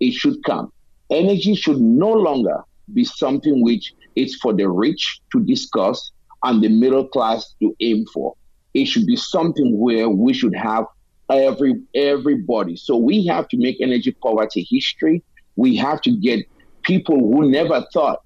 it 0.00 0.12
should 0.12 0.42
come. 0.44 0.72
Energy 1.10 1.54
should 1.54 1.80
no 1.80 2.12
longer 2.12 2.62
be 2.92 3.04
something 3.04 3.62
which 3.62 3.92
it's 4.16 4.36
for 4.36 4.52
the 4.52 4.68
rich 4.68 5.20
to 5.32 5.40
discuss 5.44 6.12
and 6.42 6.62
the 6.62 6.68
middle 6.68 7.06
class 7.08 7.54
to 7.60 7.74
aim 7.80 8.04
for. 8.12 8.34
It 8.74 8.86
should 8.86 9.06
be 9.06 9.16
something 9.16 9.78
where 9.78 10.08
we 10.08 10.34
should 10.34 10.54
have 10.54 10.86
every 11.30 11.80
everybody. 11.94 12.76
So 12.76 12.96
we 12.96 13.26
have 13.26 13.48
to 13.48 13.56
make 13.56 13.80
energy 13.80 14.12
poverty 14.12 14.66
history. 14.68 15.22
We 15.56 15.76
have 15.76 16.00
to 16.02 16.10
get 16.10 16.46
people 16.82 17.16
who 17.16 17.50
never 17.50 17.86
thought 17.92 18.22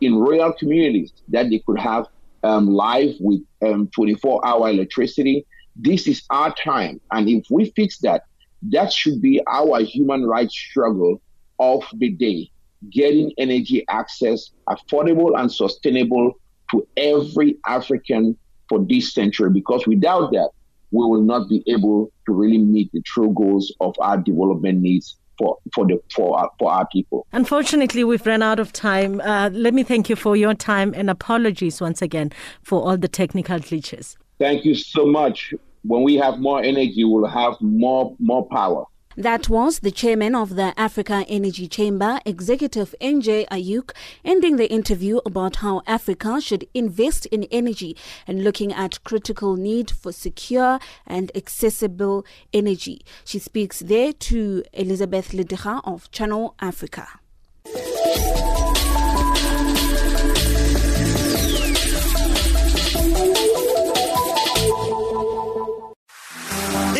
in 0.00 0.16
rural 0.16 0.52
communities 0.52 1.12
that 1.28 1.50
they 1.50 1.60
could 1.60 1.78
have 1.78 2.06
um, 2.42 2.68
live 2.68 3.14
with 3.20 3.40
um, 3.62 3.88
24 3.94 4.46
hour 4.46 4.68
electricity. 4.70 5.46
This 5.76 6.06
is 6.06 6.22
our 6.30 6.54
time. 6.54 7.00
And 7.12 7.28
if 7.28 7.46
we 7.50 7.72
fix 7.76 7.98
that, 7.98 8.24
that 8.70 8.92
should 8.92 9.22
be 9.22 9.40
our 9.46 9.80
human 9.80 10.26
rights 10.26 10.54
struggle 10.54 11.20
of 11.58 11.84
the 11.94 12.10
day 12.10 12.50
getting 12.90 13.32
energy 13.36 13.84
access 13.88 14.50
affordable 14.68 15.38
and 15.38 15.52
sustainable 15.52 16.32
to 16.70 16.86
every 16.96 17.56
African 17.66 18.36
for 18.68 18.84
this 18.88 19.12
century, 19.12 19.50
because 19.50 19.86
without 19.86 20.32
that, 20.32 20.50
we 20.92 21.04
will 21.04 21.22
not 21.22 21.48
be 21.48 21.62
able 21.66 22.10
to 22.26 22.32
really 22.32 22.58
meet 22.58 22.90
the 22.92 23.02
true 23.02 23.32
goals 23.36 23.72
of 23.80 23.94
our 24.00 24.16
development 24.16 24.80
needs 24.80 25.16
for 25.40 25.56
for 25.74 25.86
the 25.86 25.98
for 26.14 26.38
our, 26.38 26.50
for 26.58 26.70
our 26.70 26.86
people. 26.88 27.26
Unfortunately, 27.32 28.04
we've 28.04 28.26
run 28.26 28.42
out 28.42 28.60
of 28.60 28.72
time. 28.72 29.20
Uh, 29.22 29.48
let 29.52 29.72
me 29.74 29.82
thank 29.82 30.08
you 30.10 30.16
for 30.16 30.36
your 30.36 30.54
time 30.54 30.92
and 30.94 31.08
apologies 31.08 31.80
once 31.80 32.02
again 32.02 32.30
for 32.62 32.82
all 32.82 32.96
the 32.96 33.08
technical 33.08 33.58
glitches. 33.58 34.16
Thank 34.38 34.64
you 34.64 34.74
so 34.74 35.06
much. 35.06 35.54
When 35.82 36.02
we 36.02 36.16
have 36.16 36.38
more 36.38 36.62
energy, 36.62 37.04
we'll 37.04 37.26
have 37.26 37.54
more 37.60 38.14
more 38.18 38.46
power. 38.48 38.84
That 39.16 39.48
was 39.48 39.80
the 39.80 39.90
chairman 39.90 40.36
of 40.36 40.54
the 40.54 40.72
Africa 40.78 41.24
Energy 41.28 41.66
Chamber, 41.66 42.20
Executive 42.24 42.94
NJ 43.00 43.48
Ayuk, 43.48 43.90
ending 44.24 44.54
the 44.54 44.70
interview 44.70 45.18
about 45.26 45.56
how 45.56 45.82
Africa 45.84 46.40
should 46.40 46.68
invest 46.74 47.26
in 47.26 47.42
energy 47.50 47.96
and 48.28 48.44
looking 48.44 48.72
at 48.72 49.02
critical 49.02 49.56
need 49.56 49.90
for 49.90 50.12
secure 50.12 50.78
and 51.08 51.32
accessible 51.34 52.24
energy. 52.52 53.00
She 53.24 53.40
speaks 53.40 53.80
there 53.80 54.12
to 54.12 54.62
Elizabeth 54.72 55.32
Ledecha 55.32 55.80
of 55.84 56.08
Channel 56.12 56.54
Africa. 56.60 57.08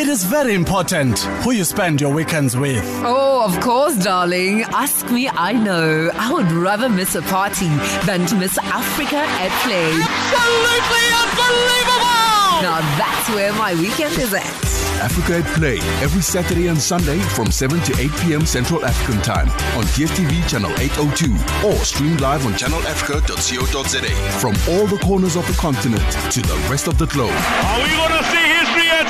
It 0.01 0.09
is 0.09 0.25
very 0.25 0.55
important 0.55 1.19
who 1.45 1.51
you 1.51 1.63
spend 1.63 2.01
your 2.01 2.11
weekends 2.11 2.57
with. 2.57 2.83
Oh, 3.05 3.45
of 3.45 3.61
course, 3.61 3.97
darling. 4.03 4.63
Ask 4.63 5.11
me, 5.11 5.29
I 5.29 5.53
know. 5.53 6.11
I 6.15 6.33
would 6.33 6.51
rather 6.53 6.89
miss 6.89 7.17
a 7.17 7.21
party 7.21 7.69
than 8.07 8.25
to 8.25 8.35
miss 8.35 8.57
Africa 8.57 9.19
at 9.19 9.53
Play. 9.61 9.93
Absolutely 10.01 11.07
unbelievable! 11.21 12.65
Now 12.65 12.81
that's 12.97 13.29
where 13.29 13.53
my 13.53 13.75
weekend 13.75 14.17
is 14.17 14.33
at. 14.33 14.71
Africa 15.05 15.47
at 15.47 15.59
Play 15.59 15.77
every 16.03 16.23
Saturday 16.23 16.69
and 16.69 16.81
Sunday 16.81 17.19
from 17.19 17.51
7 17.51 17.79
to 17.81 18.01
8 18.01 18.11
p.m. 18.23 18.47
Central 18.47 18.83
African 18.83 19.21
Time 19.21 19.51
on 19.77 19.85
DSTV 19.93 20.49
channel 20.49 20.73
802 20.81 21.69
or 21.69 21.75
stream 21.85 22.17
live 22.17 22.47
on 22.47 22.55
channelafrica.co.za 22.55 24.39
from 24.41 24.55
all 24.75 24.87
the 24.87 24.99
corners 25.05 25.37
of 25.37 25.47
the 25.47 25.53
continent 25.61 26.11
to 26.33 26.41
the 26.41 26.57
rest 26.71 26.89
of 26.89 26.97
the 26.97 27.07
globe. 27.09 27.35
Are 27.35 27.83
we 27.83 27.91
going 27.91 28.13
to 28.13 28.25
see 28.31 28.41
history 28.41 28.47
here 28.47 28.50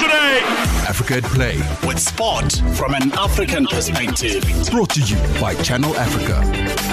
today? 0.00 0.40
Africa 0.88 1.16
at 1.16 1.24
Play 1.24 1.58
with 1.86 1.98
sport 1.98 2.52
from 2.74 2.94
an 2.94 3.12
African 3.12 3.66
perspective. 3.66 4.42
Brought 4.70 4.90
to 4.90 5.00
you 5.02 5.16
by 5.40 5.54
Channel 5.62 5.94
Africa. 5.96 6.89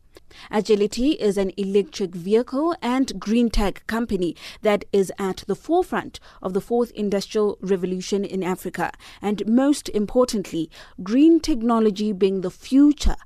Agility 0.51 1.11
is 1.13 1.37
an 1.37 1.53
electric 1.59 2.15
vehicle 2.15 2.75
and 2.81 3.21
green 3.21 3.51
tech 3.51 3.87
company 3.87 4.35
that 4.63 4.87
is 4.91 5.13
at 5.19 5.45
the 5.47 5.55
forefront 5.55 6.21
of 6.41 6.55
the 6.55 6.63
fourth 6.63 6.93
industrial 6.93 7.59
revolution 7.61 8.25
in 8.25 8.43
Africa, 8.43 8.91
and 9.21 9.47
most 9.47 9.91
importantly, 9.91 10.71
green 11.03 11.41
technology 11.41 12.11
being 12.11 12.41
the 12.41 12.51
future. 12.51 13.17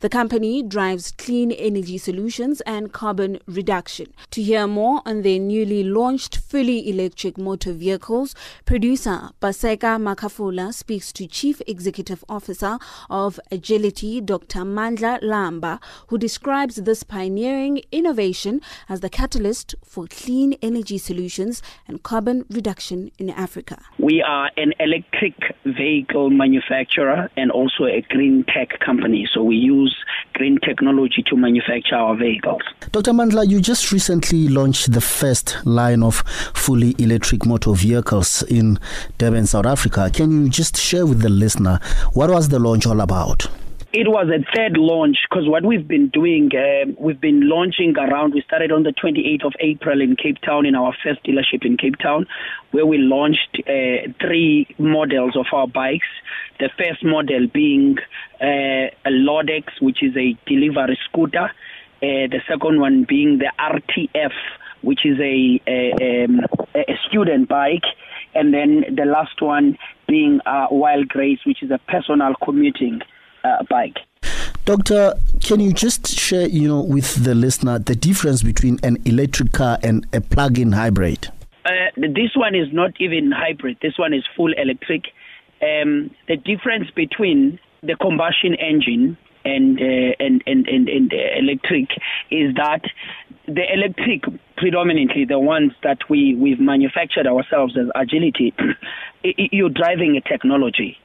The 0.00 0.08
company 0.08 0.62
drives 0.62 1.12
clean 1.12 1.50
energy 1.52 1.98
solutions 1.98 2.60
and 2.62 2.92
carbon 2.92 3.38
reduction. 3.46 4.12
To 4.32 4.42
hear 4.42 4.66
more 4.66 5.00
on 5.06 5.22
their 5.22 5.38
newly 5.38 5.82
launched 5.84 6.36
fully 6.36 6.88
electric 6.88 7.38
motor 7.38 7.72
vehicles, 7.72 8.34
producer 8.64 9.30
Paseka 9.40 9.98
Makafula 9.98 10.74
speaks 10.74 11.12
to 11.14 11.26
Chief 11.26 11.62
Executive 11.66 12.24
Officer 12.28 12.78
of 13.08 13.40
Agility, 13.50 14.20
Dr. 14.20 14.60
Mandla 14.60 15.20
Lamba, 15.22 15.80
who 16.08 16.18
describes 16.18 16.76
this 16.76 17.02
pioneering 17.02 17.80
innovation 17.90 18.60
as 18.88 19.00
the 19.00 19.08
catalyst 19.10 19.74
for 19.84 20.06
clean 20.06 20.54
energy 20.62 20.98
solutions 20.98 21.62
and 21.88 22.02
carbon 22.02 22.44
reduction 22.50 23.10
in 23.18 23.30
Africa. 23.30 23.80
We 23.98 24.22
are 24.22 24.50
an 24.56 24.72
electric 24.78 25.34
vehicle 25.64 26.30
manufacturer 26.30 27.30
and 27.36 27.50
also 27.50 27.84
a 27.84 28.02
green 28.08 28.44
tech 28.44 28.78
company. 28.80 29.28
So 29.32 29.42
we 29.42 29.56
use 29.66 29.96
green 30.34 30.58
technology 30.60 31.22
to 31.26 31.36
manufacture 31.36 31.96
our 31.96 32.16
vehicles. 32.16 32.62
Dr. 32.92 33.12
Mandla, 33.12 33.48
you 33.48 33.60
just 33.60 33.92
recently 33.92 34.48
launched 34.48 34.92
the 34.92 35.00
first 35.00 35.58
line 35.64 36.02
of 36.02 36.16
fully 36.54 36.94
electric 36.98 37.46
motor 37.46 37.72
vehicles 37.74 38.42
in 38.44 38.78
Durban, 39.18 39.46
South 39.46 39.66
Africa. 39.66 40.10
Can 40.12 40.30
you 40.44 40.48
just 40.48 40.76
share 40.76 41.06
with 41.06 41.20
the 41.20 41.28
listener 41.28 41.80
what 42.12 42.30
was 42.30 42.48
the 42.48 42.58
launch 42.58 42.86
all 42.86 43.00
about? 43.00 43.46
It 43.98 44.08
was 44.08 44.28
a 44.28 44.44
third 44.54 44.76
launch 44.76 45.16
because 45.26 45.48
what 45.48 45.64
we've 45.64 45.88
been 45.88 46.08
doing, 46.08 46.50
uh, 46.52 46.92
we've 47.00 47.18
been 47.18 47.48
launching 47.48 47.96
around. 47.96 48.34
We 48.34 48.42
started 48.42 48.70
on 48.70 48.82
the 48.82 48.92
28th 48.92 49.46
of 49.46 49.54
April 49.58 50.02
in 50.02 50.16
Cape 50.16 50.36
Town 50.44 50.66
in 50.66 50.74
our 50.74 50.94
first 51.02 51.24
dealership 51.24 51.64
in 51.64 51.78
Cape 51.78 51.96
Town, 51.96 52.26
where 52.72 52.84
we 52.84 52.98
launched 52.98 53.56
uh, 53.60 54.12
three 54.20 54.66
models 54.76 55.34
of 55.34 55.46
our 55.50 55.66
bikes. 55.66 56.08
The 56.60 56.68
first 56.76 57.02
model 57.02 57.46
being 57.46 57.96
uh, 58.38 58.92
a 59.06 59.10
Lodex, 59.10 59.80
which 59.80 60.02
is 60.02 60.14
a 60.14 60.36
delivery 60.46 60.98
scooter. 61.08 61.44
Uh, 62.02 62.28
the 62.28 62.42
second 62.46 62.78
one 62.78 63.04
being 63.08 63.38
the 63.38 63.50
RTF, 63.58 64.34
which 64.82 65.06
is 65.06 65.18
a, 65.18 65.58
a, 65.66 66.24
um, 66.24 66.40
a 66.74 66.98
student 67.08 67.48
bike. 67.48 67.86
And 68.34 68.52
then 68.52 68.94
the 68.94 69.06
last 69.06 69.40
one 69.40 69.78
being 70.06 70.40
uh, 70.44 70.66
Wild 70.70 71.08
Grace, 71.08 71.38
which 71.46 71.62
is 71.62 71.70
a 71.70 71.78
personal 71.88 72.34
commuting 72.44 73.00
uh, 73.46 73.62
bike. 73.70 73.98
Doctor, 74.64 75.14
can 75.40 75.60
you 75.60 75.72
just 75.72 76.08
share, 76.08 76.48
you 76.48 76.66
know, 76.66 76.80
with 76.80 77.22
the 77.22 77.34
listener 77.34 77.78
the 77.78 77.94
difference 77.94 78.42
between 78.42 78.80
an 78.82 78.96
electric 79.04 79.52
car 79.52 79.78
and 79.82 80.04
a 80.12 80.20
plug-in 80.20 80.72
hybrid? 80.72 81.28
Uh, 81.64 81.70
this 81.96 82.34
one 82.34 82.54
is 82.54 82.68
not 82.72 82.92
even 83.00 83.30
hybrid. 83.30 83.76
This 83.80 83.96
one 83.96 84.12
is 84.12 84.24
full 84.36 84.52
electric. 84.54 85.04
Um, 85.62 86.10
the 86.28 86.36
difference 86.36 86.90
between 86.90 87.58
the 87.82 87.94
combustion 87.96 88.54
engine 88.54 89.16
and 89.44 89.78
uh, 89.78 90.14
and 90.18 90.42
and 90.46 90.66
and, 90.66 90.88
and 90.88 91.12
electric 91.12 91.90
is 92.30 92.54
that 92.56 92.82
the 93.46 93.62
electric, 93.72 94.24
predominantly 94.56 95.24
the 95.24 95.38
ones 95.38 95.72
that 95.84 95.98
we 96.10 96.34
we've 96.34 96.60
manufactured 96.60 97.26
ourselves 97.26 97.76
as 97.78 97.86
agility, 97.94 98.52
you're 99.22 99.70
driving 99.70 100.16
a 100.16 100.28
technology 100.28 100.98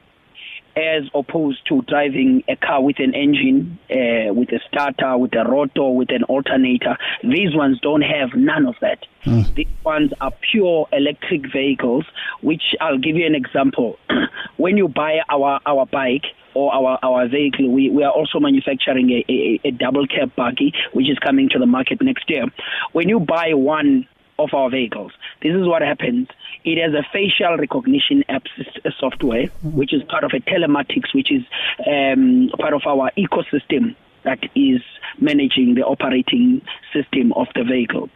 as 0.75 1.03
opposed 1.13 1.65
to 1.67 1.81
driving 1.83 2.43
a 2.47 2.55
car 2.55 2.83
with 2.83 2.99
an 2.99 3.13
engine, 3.13 3.77
uh, 3.89 4.33
with 4.33 4.49
a 4.49 4.59
starter, 4.67 5.17
with 5.17 5.33
a 5.35 5.49
rotor, 5.49 5.89
with 5.89 6.11
an 6.11 6.23
alternator. 6.23 6.97
These 7.23 7.55
ones 7.55 7.79
don't 7.81 8.01
have 8.01 8.29
none 8.35 8.65
of 8.65 8.75
that. 8.81 9.05
Mm. 9.25 9.53
These 9.55 9.67
ones 9.83 10.11
are 10.21 10.31
pure 10.51 10.87
electric 10.91 11.51
vehicles, 11.51 12.05
which 12.41 12.75
I'll 12.79 12.97
give 12.97 13.15
you 13.15 13.25
an 13.25 13.35
example. 13.35 13.99
when 14.57 14.77
you 14.77 14.87
buy 14.87 15.19
our, 15.29 15.59
our 15.65 15.85
bike, 15.85 16.25
or 16.53 16.73
our, 16.73 16.99
our 17.01 17.29
vehicle. 17.29 17.69
We, 17.71 17.89
we 17.89 18.03
are 18.03 18.11
also 18.11 18.39
manufacturing 18.39 19.09
a, 19.09 19.25
a, 19.31 19.69
a 19.69 19.71
double 19.71 20.05
cab 20.05 20.35
buggy, 20.35 20.73
which 20.93 21.09
is 21.09 21.17
coming 21.19 21.47
to 21.49 21.59
the 21.59 21.65
market 21.65 22.01
next 22.01 22.29
year. 22.29 22.45
When 22.91 23.07
you 23.07 23.21
buy 23.21 23.53
one 23.53 24.05
of 24.43 24.53
our 24.53 24.69
vehicles. 24.69 25.11
This 25.41 25.53
is 25.53 25.67
what 25.67 25.81
happens. 25.81 26.27
It 26.63 26.81
has 26.81 26.93
a 26.93 27.05
facial 27.11 27.57
recognition 27.57 28.23
app 28.29 28.43
software, 28.99 29.47
which 29.63 29.93
is 29.93 30.03
part 30.03 30.23
of 30.23 30.31
a 30.33 30.39
telematics, 30.39 31.13
which 31.13 31.31
is 31.31 31.43
um, 31.87 32.49
part 32.59 32.73
of 32.73 32.81
our 32.85 33.11
ecosystem 33.17 33.95
that 34.23 34.39
is 34.55 34.81
managing 35.19 35.75
the 35.75 35.81
operating 35.81 36.61
system 36.93 37.33
of 37.33 37.47
the 37.55 37.63
vehicle. 37.63 38.09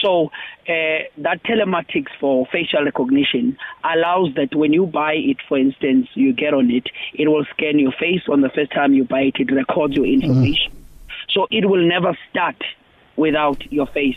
So 0.00 0.26
uh, 0.68 1.02
that 1.18 1.42
telematics 1.44 2.10
for 2.20 2.46
facial 2.52 2.84
recognition 2.84 3.56
allows 3.84 4.34
that 4.36 4.54
when 4.54 4.72
you 4.72 4.86
buy 4.86 5.14
it, 5.14 5.38
for 5.48 5.58
instance, 5.58 6.08
you 6.14 6.32
get 6.32 6.54
on 6.54 6.70
it, 6.70 6.88
it 7.14 7.28
will 7.28 7.44
scan 7.54 7.78
your 7.78 7.92
face 7.92 8.22
on 8.30 8.40
the 8.40 8.50
first 8.50 8.72
time 8.72 8.94
you 8.94 9.04
buy 9.04 9.22
it, 9.22 9.36
it 9.38 9.52
records 9.52 9.94
your 9.94 10.06
information. 10.06 10.72
Mm. 10.72 10.76
So 11.30 11.46
it 11.50 11.68
will 11.68 11.86
never 11.86 12.16
start 12.30 12.56
without 13.16 13.70
your 13.72 13.86
face 13.86 14.16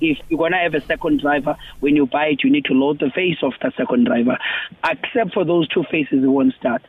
if 0.00 0.18
you're 0.28 0.38
going 0.38 0.52
to 0.52 0.58
have 0.58 0.74
a 0.74 0.84
second 0.86 1.20
driver, 1.20 1.56
when 1.80 1.96
you 1.96 2.06
buy 2.06 2.26
it, 2.26 2.44
you 2.44 2.50
need 2.50 2.64
to 2.66 2.74
load 2.74 3.00
the 3.00 3.10
face 3.14 3.38
of 3.42 3.52
the 3.60 3.72
second 3.76 4.04
driver. 4.06 4.38
Except 4.84 5.34
for 5.34 5.44
those 5.44 5.68
two 5.68 5.84
faces, 5.90 6.22
it 6.22 6.26
won't 6.26 6.54
start. 6.54 6.82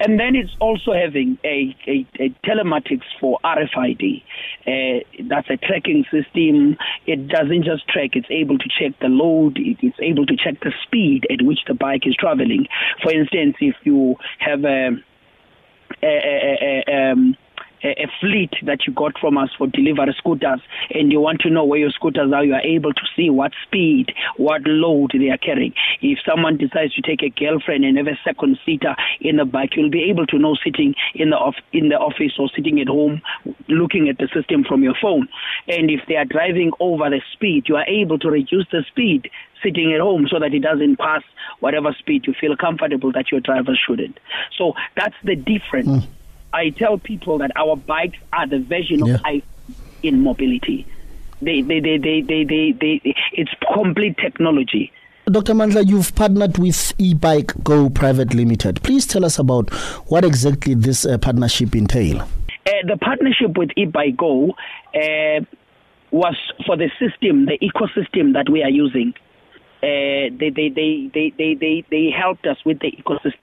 And 0.00 0.18
then 0.18 0.34
it's 0.34 0.50
also 0.60 0.92
having 0.92 1.38
a, 1.44 1.76
a, 1.86 2.06
a 2.18 2.28
telematics 2.44 3.04
for 3.20 3.38
RFID. 3.44 4.22
Uh, 4.66 5.04
that's 5.28 5.48
a 5.50 5.56
tracking 5.56 6.04
system. 6.10 6.76
It 7.06 7.28
doesn't 7.28 7.64
just 7.64 7.86
track, 7.88 8.10
it's 8.14 8.30
able 8.30 8.58
to 8.58 8.68
check 8.68 8.98
the 9.00 9.08
load, 9.08 9.58
it's 9.60 9.98
able 10.00 10.26
to 10.26 10.36
check 10.36 10.60
the 10.60 10.72
speed 10.84 11.26
at 11.30 11.44
which 11.44 11.60
the 11.66 11.74
bike 11.74 12.06
is 12.06 12.16
traveling. 12.16 12.66
For 13.02 13.12
instance, 13.12 13.56
if 13.60 13.76
you 13.84 14.16
have 14.38 14.64
a, 14.64 14.90
a, 16.02 16.06
a, 16.06 16.84
a 16.88 17.12
um, 17.12 17.36
a, 17.82 18.06
fleet 18.20 18.52
that 18.64 18.86
you 18.86 18.92
got 18.92 19.18
from 19.18 19.38
us 19.38 19.50
for 19.56 19.66
delivery 19.66 20.14
scooters 20.18 20.60
and 20.90 21.12
you 21.12 21.20
want 21.20 21.40
to 21.40 21.50
know 21.50 21.64
where 21.64 21.78
your 21.78 21.90
scooters 21.90 22.32
are, 22.32 22.44
you 22.44 22.54
are 22.54 22.62
able 22.62 22.92
to 22.92 23.02
see 23.16 23.30
what 23.30 23.52
speed, 23.66 24.12
what 24.36 24.62
load 24.66 25.12
they 25.12 25.30
are 25.30 25.38
carrying. 25.38 25.72
If 26.00 26.18
someone 26.28 26.56
decides 26.56 26.94
to 26.94 27.02
take 27.02 27.22
a 27.22 27.30
girlfriend 27.30 27.84
and 27.84 27.96
have 27.96 28.06
a 28.06 28.18
second 28.24 28.58
seater 28.64 28.94
in 29.20 29.36
the 29.36 29.44
bike, 29.44 29.76
you'll 29.76 29.90
be 29.90 30.04
able 30.10 30.26
to 30.26 30.38
know 30.38 30.56
sitting 30.62 30.94
in 31.14 31.30
the 31.30 31.36
off, 31.36 31.56
in 31.72 31.88
the 31.88 31.96
office 31.96 32.32
or 32.38 32.48
sitting 32.54 32.80
at 32.80 32.88
home 32.88 33.22
looking 33.68 34.08
at 34.08 34.18
the 34.18 34.28
system 34.34 34.64
from 34.64 34.82
your 34.82 34.94
phone. 35.00 35.28
And 35.68 35.90
if 35.90 36.00
they 36.08 36.16
are 36.16 36.24
driving 36.24 36.72
over 36.80 37.08
the 37.08 37.22
speed, 37.32 37.64
you 37.68 37.76
are 37.76 37.86
able 37.86 38.18
to 38.18 38.30
reduce 38.30 38.66
the 38.70 38.84
speed 38.88 39.30
sitting 39.62 39.92
at 39.92 40.00
home 40.00 40.26
so 40.30 40.38
that 40.38 40.54
it 40.54 40.60
doesn't 40.60 40.96
pass 40.98 41.22
whatever 41.60 41.94
speed 41.98 42.26
you 42.26 42.34
feel 42.40 42.56
comfortable 42.56 43.12
that 43.12 43.30
your 43.30 43.40
driver 43.40 43.72
shouldn't. 43.86 44.18
So 44.56 44.72
that's 44.96 45.16
the 45.24 45.36
difference. 45.36 45.88
Mm 45.88 46.08
I 46.52 46.70
tell 46.70 46.98
people 46.98 47.38
that 47.38 47.52
our 47.56 47.76
bikes 47.76 48.18
are 48.32 48.46
the 48.46 48.58
version 48.58 49.04
yeah. 49.04 49.14
of 49.14 49.20
I 49.24 49.42
in 50.02 50.22
mobility. 50.22 50.86
They, 51.42 51.62
they, 51.62 51.80
they, 51.80 51.98
they, 51.98 52.22
they, 52.22 52.44
they, 52.44 52.72
they, 52.80 53.14
it's 53.32 53.50
complete 53.72 54.16
technology. 54.18 54.92
Dr. 55.26 55.54
Mandla, 55.54 55.86
you've 55.86 56.14
partnered 56.14 56.58
with 56.58 56.92
e-bike 56.98 57.52
Go 57.62 57.88
Private 57.88 58.34
Limited. 58.34 58.82
Please 58.82 59.06
tell 59.06 59.24
us 59.24 59.38
about 59.38 59.70
what 60.08 60.24
exactly 60.24 60.74
this 60.74 61.06
uh, 61.06 61.18
partnership 61.18 61.74
entail. 61.74 62.22
Uh, 62.22 62.72
the 62.86 62.96
partnership 63.00 63.56
with 63.56 63.70
e-bike 63.76 64.16
Go 64.16 64.50
uh, 64.94 65.40
was 66.10 66.36
for 66.66 66.76
the 66.76 66.90
system, 66.98 67.46
the 67.46 67.58
ecosystem 67.58 68.32
that 68.34 68.50
we 68.50 68.62
are 68.62 68.70
using. 68.70 69.14
Uh, 69.82 70.28
they, 70.36 70.50
they, 70.54 70.68
they, 70.68 71.10
they, 71.14 71.32
they, 71.38 71.54
they, 71.54 71.84
they 71.90 72.10
helped 72.10 72.46
us 72.46 72.58
with 72.64 72.80
the 72.80 72.90
ecosystem 72.92 73.38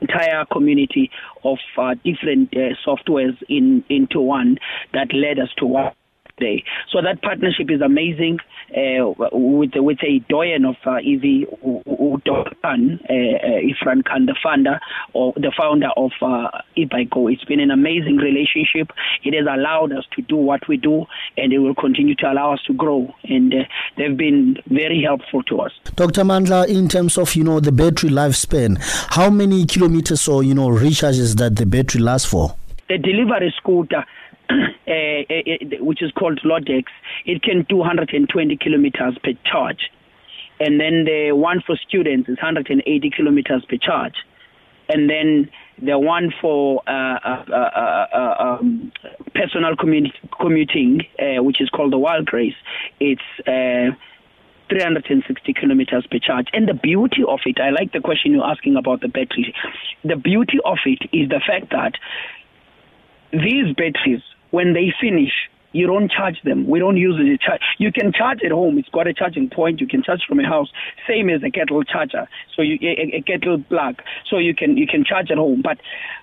entire 0.00 0.44
community 0.52 1.10
of 1.44 1.58
uh, 1.78 1.94
different 2.04 2.52
uh, 2.54 2.74
softwares 2.86 3.36
in 3.48 3.84
into 3.88 4.20
one 4.20 4.58
that 4.92 5.12
led 5.12 5.38
us 5.38 5.48
to 5.58 5.66
what 5.66 5.94
day. 6.38 6.64
So 6.90 7.00
that 7.02 7.22
partnership 7.22 7.70
is 7.70 7.80
amazing 7.80 8.38
uh, 8.70 9.12
with 9.32 9.70
with 9.74 9.98
a 10.02 10.20
doyen 10.28 10.64
of 10.64 10.76
uh, 10.86 10.96
EV, 10.96 11.48
Udokan, 11.86 13.00
uh, 13.08 13.14
uh, 13.14 13.60
Irfan 13.62 14.04
Khan, 14.04 14.26
the 14.26 14.36
founder 14.42 14.80
or 15.12 15.32
the 15.36 15.52
founder 15.56 15.88
of 15.96 16.12
uh. 16.22 16.48
It's 16.76 17.44
been 17.44 17.60
an 17.60 17.70
amazing 17.70 18.16
relationship. 18.16 18.90
It 19.22 19.34
has 19.34 19.46
allowed 19.50 19.92
us 19.92 20.04
to 20.16 20.22
do 20.22 20.36
what 20.36 20.66
we 20.68 20.76
do, 20.76 21.06
and 21.36 21.52
it 21.52 21.58
will 21.58 21.74
continue 21.74 22.14
to 22.16 22.30
allow 22.30 22.52
us 22.52 22.60
to 22.66 22.74
grow. 22.74 23.14
And 23.24 23.54
uh, 23.54 23.58
they've 23.96 24.16
been 24.16 24.56
very 24.66 25.02
helpful 25.02 25.42
to 25.44 25.60
us. 25.60 25.72
Dr. 25.94 26.22
Mandla, 26.22 26.66
in 26.66 26.88
terms 26.88 27.16
of 27.16 27.34
you 27.36 27.44
know 27.44 27.60
the 27.60 27.72
battery 27.72 28.10
lifespan, 28.10 28.78
how 29.10 29.30
many 29.30 29.66
kilometers 29.66 30.26
or 30.28 30.42
you 30.42 30.54
know 30.54 30.68
recharges 30.68 31.36
that 31.36 31.56
the 31.56 31.66
battery 31.66 32.00
lasts 32.00 32.28
for? 32.28 32.56
The 32.88 32.98
delivery 32.98 33.52
scooter 33.56 34.04
Uh, 34.86 35.22
uh, 35.30 35.82
which 35.82 36.02
is 36.02 36.12
called 36.12 36.38
Lodex, 36.44 36.84
it 37.24 37.42
can 37.42 37.64
do 37.70 37.76
120 37.76 38.56
kilometers 38.58 39.16
per 39.24 39.32
charge. 39.50 39.90
And 40.60 40.78
then 40.78 41.04
the 41.04 41.32
one 41.32 41.62
for 41.66 41.74
students 41.76 42.28
is 42.28 42.36
180 42.36 43.10
kilometers 43.10 43.64
per 43.64 43.78
charge. 43.78 44.14
And 44.90 45.08
then 45.08 45.50
the 45.80 45.98
one 45.98 46.32
for 46.38 46.82
uh, 46.86 46.90
uh, 46.92 47.44
uh, 47.50 48.06
uh 48.12 48.58
um, 48.60 48.92
personal 49.34 49.74
personal 49.74 50.10
commuting, 50.38 51.00
uh, 51.18 51.42
which 51.42 51.60
is 51.60 51.70
called 51.70 51.92
the 51.92 51.98
wild 51.98 52.30
race, 52.32 52.54
it's 53.00 53.22
uh, 53.46 53.96
360 54.68 55.52
kilometers 55.54 56.06
per 56.10 56.18
charge. 56.18 56.48
And 56.52 56.68
the 56.68 56.74
beauty 56.74 57.22
of 57.26 57.40
it, 57.46 57.58
I 57.60 57.70
like 57.70 57.92
the 57.92 58.00
question 58.00 58.32
you're 58.32 58.44
asking 58.44 58.76
about 58.76 59.00
the 59.00 59.08
battery. 59.08 59.54
The 60.04 60.16
beauty 60.16 60.58
of 60.64 60.78
it 60.84 61.08
is 61.12 61.28
the 61.28 61.40
fact 61.44 61.70
that 61.70 61.94
these 63.32 63.74
batteries, 63.74 64.22
when 64.54 64.72
they 64.72 64.94
finish, 65.00 65.32
you 65.72 65.88
don't 65.88 66.08
charge 66.08 66.40
them. 66.44 66.68
We 66.68 66.78
don't 66.78 66.96
use 66.96 67.16
it. 67.18 67.40
You 67.78 67.90
can 67.90 68.12
charge 68.12 68.38
at 68.44 68.52
home. 68.52 68.78
It's 68.78 68.88
got 68.90 69.08
a 69.08 69.12
charging 69.12 69.50
point. 69.50 69.80
You 69.80 69.88
can 69.88 70.04
charge 70.04 70.22
from 70.28 70.38
your 70.38 70.48
house, 70.48 70.68
same 71.08 71.28
as 71.28 71.42
a 71.42 71.50
kettle 71.50 71.82
charger. 71.82 72.28
So 72.54 72.62
you 72.62 72.78
a, 72.80 73.16
a 73.16 73.22
kettle 73.22 73.60
plug. 73.68 74.00
So 74.30 74.38
you 74.38 74.54
can 74.54 74.76
you 74.76 74.86
can 74.86 75.04
charge 75.04 75.32
at 75.32 75.38
home. 75.38 75.60
But 75.62 75.78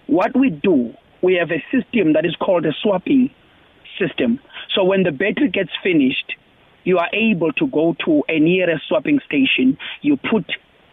what 0.08 0.34
we 0.34 0.50
do, 0.50 0.94
we 1.22 1.36
have 1.36 1.52
a 1.52 1.62
system 1.76 2.14
that 2.14 2.26
is 2.26 2.36
called 2.38 2.66
a 2.66 2.72
swapping 2.82 3.30
system. 4.00 4.40
So 4.74 4.86
when 4.86 5.04
the 5.04 5.12
battery 5.12 5.50
gets 5.50 5.72
finished, 5.84 6.32
you 6.86 6.98
are 6.98 7.10
able 7.12 7.52
to 7.54 7.68
go 7.68 7.98
to 8.06 8.24
a 8.30 8.40
nearest 8.40 8.88
swapping 8.88 9.20
station. 9.26 9.78
You 10.02 10.16
put 10.16 10.46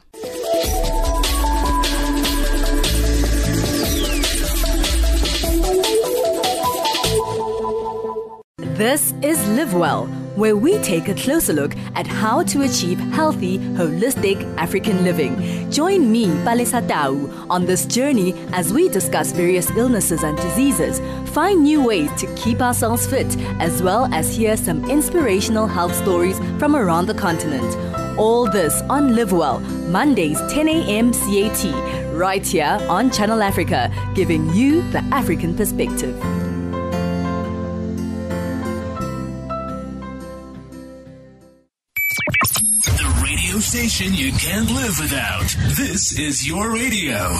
This 8.58 9.14
is 9.22 9.48
Live 9.50 9.74
Well, 9.74 10.08
where 10.36 10.58
we 10.58 10.80
take 10.80 11.08
a 11.08 11.14
closer 11.14 11.54
look 11.54 11.78
at 11.96 12.08
how 12.08 12.44
to 12.44 12.64
achieve 12.64 13.00
healthy, 13.00 13.58
holistic 13.60 14.44
African 14.58 15.04
living. 15.04 15.72
Join 15.72 16.12
me, 16.12 16.26
Palesa 16.44 16.86
Tau, 16.86 17.46
on 17.50 17.66
this 17.66 17.86
journey 17.86 18.34
as 18.52 18.74
we 18.74 18.90
discuss 18.90 19.32
various 19.32 19.70
illnesses 19.72 20.24
and 20.24 20.36
diseases, 20.38 21.00
find 21.30 21.64
new 21.64 21.86
ways 21.86 22.12
to 22.20 22.28
keep 22.36 22.60
ourselves 22.60 23.08
fit, 23.08 23.38
as 23.62 23.82
well 23.82 24.12
as 24.14 24.36
hear 24.36 24.58
some 24.58 24.84
inspirational 24.90 25.68
health 25.68 25.96
stories 25.96 26.40
from 26.58 26.76
around 26.76 27.06
the 27.06 27.14
continent. 27.14 28.01
All 28.17 28.50
this 28.50 28.82
on 28.84 29.15
Live 29.15 29.32
Well, 29.32 29.60
Mondays 29.89 30.39
10 30.52 30.67
a.m. 30.67 31.12
CAT, 31.13 31.63
right 32.13 32.45
here 32.45 32.78
on 32.89 33.10
Channel 33.12 33.41
Africa, 33.41 33.91
giving 34.15 34.54
you 34.54 34.82
the 34.91 35.00
African 35.12 35.56
perspective. 35.56 36.15
The 42.84 43.21
radio 43.24 43.60
station 43.60 44.13
you 44.13 44.32
can't 44.34 44.69
live 44.69 45.00
without. 45.00 45.56
This 45.78 46.17
is 46.19 46.47
your 46.47 46.74
radio. 46.74 47.38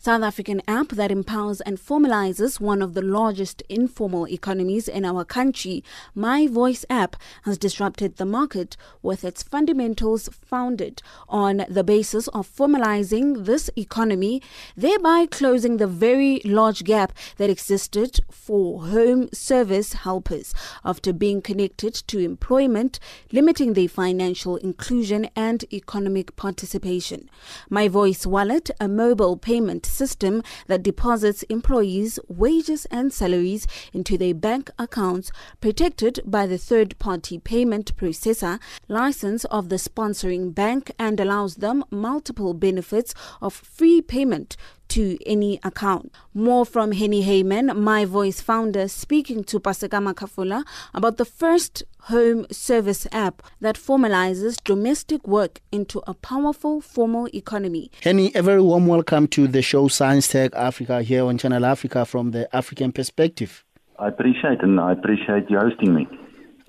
South 0.00 0.22
African 0.22 0.62
app 0.68 0.90
that 0.90 1.10
empowers 1.10 1.60
and 1.62 1.76
formalizes 1.76 2.60
one 2.60 2.82
of 2.82 2.94
the 2.94 3.02
largest 3.02 3.64
informal 3.68 4.28
economies 4.28 4.86
in 4.86 5.04
our 5.04 5.24
country, 5.24 5.82
My 6.14 6.46
Voice 6.46 6.84
app, 6.88 7.16
has 7.42 7.58
disrupted 7.58 8.14
the 8.14 8.24
market 8.24 8.76
with 9.02 9.24
its 9.24 9.42
fundamentals 9.42 10.28
founded 10.28 11.02
on 11.28 11.64
the 11.68 11.82
basis 11.82 12.28
of 12.28 12.48
formalizing 12.48 13.44
this 13.44 13.70
economy, 13.76 14.40
thereby 14.76 15.26
closing 15.26 15.78
the 15.78 15.88
very 15.88 16.40
large 16.44 16.84
gap 16.84 17.12
that 17.36 17.50
existed 17.50 18.20
for 18.30 18.86
home 18.86 19.28
service 19.32 19.94
helpers 19.94 20.54
after 20.84 21.12
being 21.12 21.42
connected 21.42 21.92
to 22.06 22.20
employment, 22.20 23.00
limiting 23.32 23.72
their 23.72 23.88
financial 23.88 24.56
inclusion 24.58 25.28
and 25.34 25.64
economic 25.72 26.36
participation. 26.36 27.28
My 27.68 27.88
Voice 27.88 28.24
Wallet, 28.24 28.70
a 28.78 28.86
mobile 28.86 29.36
payment 29.36 29.87
system 29.88 30.42
that 30.66 30.82
deposits 30.82 31.42
employees' 31.44 32.18
wages 32.28 32.86
and 32.90 33.12
salaries 33.12 33.66
into 33.92 34.16
their 34.16 34.34
bank 34.34 34.70
accounts, 34.78 35.30
protected 35.60 36.20
by 36.24 36.46
the 36.46 36.58
third 36.58 36.98
party 36.98 37.38
payment 37.38 37.96
processor 37.96 38.60
license 38.86 39.44
of 39.46 39.68
the 39.68 39.76
sponsoring 39.76 40.54
bank, 40.54 40.90
and 40.98 41.18
allows 41.18 41.56
them 41.56 41.84
multiple 41.90 42.54
benefits 42.54 43.14
of 43.40 43.52
free 43.52 44.00
payment 44.00 44.56
to 44.88 45.18
any 45.26 45.60
account. 45.62 46.12
More 46.34 46.64
from 46.64 46.92
Henny 46.92 47.24
Heyman, 47.24 47.76
My 47.76 48.04
Voice 48.04 48.40
founder, 48.40 48.88
speaking 48.88 49.44
to 49.44 49.60
Paseka 49.60 50.14
Kafula 50.14 50.64
about 50.94 51.16
the 51.16 51.24
first 51.24 51.82
home 52.02 52.46
service 52.50 53.06
app 53.12 53.42
that 53.60 53.76
formalizes 53.76 54.56
domestic 54.64 55.26
work 55.26 55.60
into 55.70 56.02
a 56.06 56.14
powerful 56.14 56.80
formal 56.80 57.28
economy. 57.34 57.90
Henny, 58.02 58.32
a 58.34 58.42
very 58.42 58.62
warm 58.62 58.86
welcome 58.86 59.26
to 59.28 59.46
the 59.46 59.62
show 59.62 59.88
Science 59.88 60.28
Tech 60.28 60.54
Africa 60.54 61.02
here 61.02 61.24
on 61.24 61.38
Channel 61.38 61.64
Africa 61.64 62.04
from 62.04 62.30
the 62.30 62.54
African 62.54 62.92
perspective. 62.92 63.64
I 63.98 64.08
appreciate 64.08 64.62
and 64.62 64.78
I 64.80 64.92
appreciate 64.92 65.50
you 65.50 65.58
hosting 65.58 65.94
me. 65.94 66.06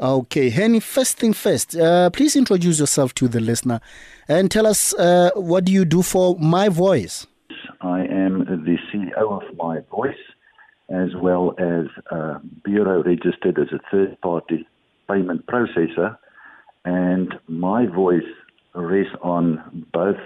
Okay, 0.01 0.49
Henny, 0.49 0.79
first 0.79 1.17
thing 1.17 1.33
first, 1.33 1.75
uh, 1.75 2.09
please 2.11 2.37
introduce 2.37 2.79
yourself 2.79 3.13
to 3.15 3.27
the 3.27 3.41
listener 3.41 3.81
and 4.29 4.49
tell 4.49 4.65
us 4.65 4.93
uh, 4.93 5.29
what 5.35 5.65
do 5.65 5.73
you 5.73 5.83
do 5.83 6.01
for 6.01 6.37
My 6.39 6.69
Voice? 6.69 7.27
I 7.81 8.01
am 8.01 8.07
the 8.07 8.08
CEO 8.08 8.08
of 9.27 9.41
My 9.55 9.79
Voice, 9.91 10.23
as 10.89 11.09
well 11.15 11.53
as 11.57 11.85
uh, 12.11 12.39
bureau 12.63 13.03
registered 13.03 13.59
as 13.59 13.67
a 13.73 13.79
third 13.91 14.19
party 14.21 14.67
payment 15.09 15.45
processor. 15.47 16.17
And 16.85 17.35
My 17.47 17.85
Voice 17.85 18.23
rests 18.73 19.15
on 19.21 19.85
both 19.93 20.17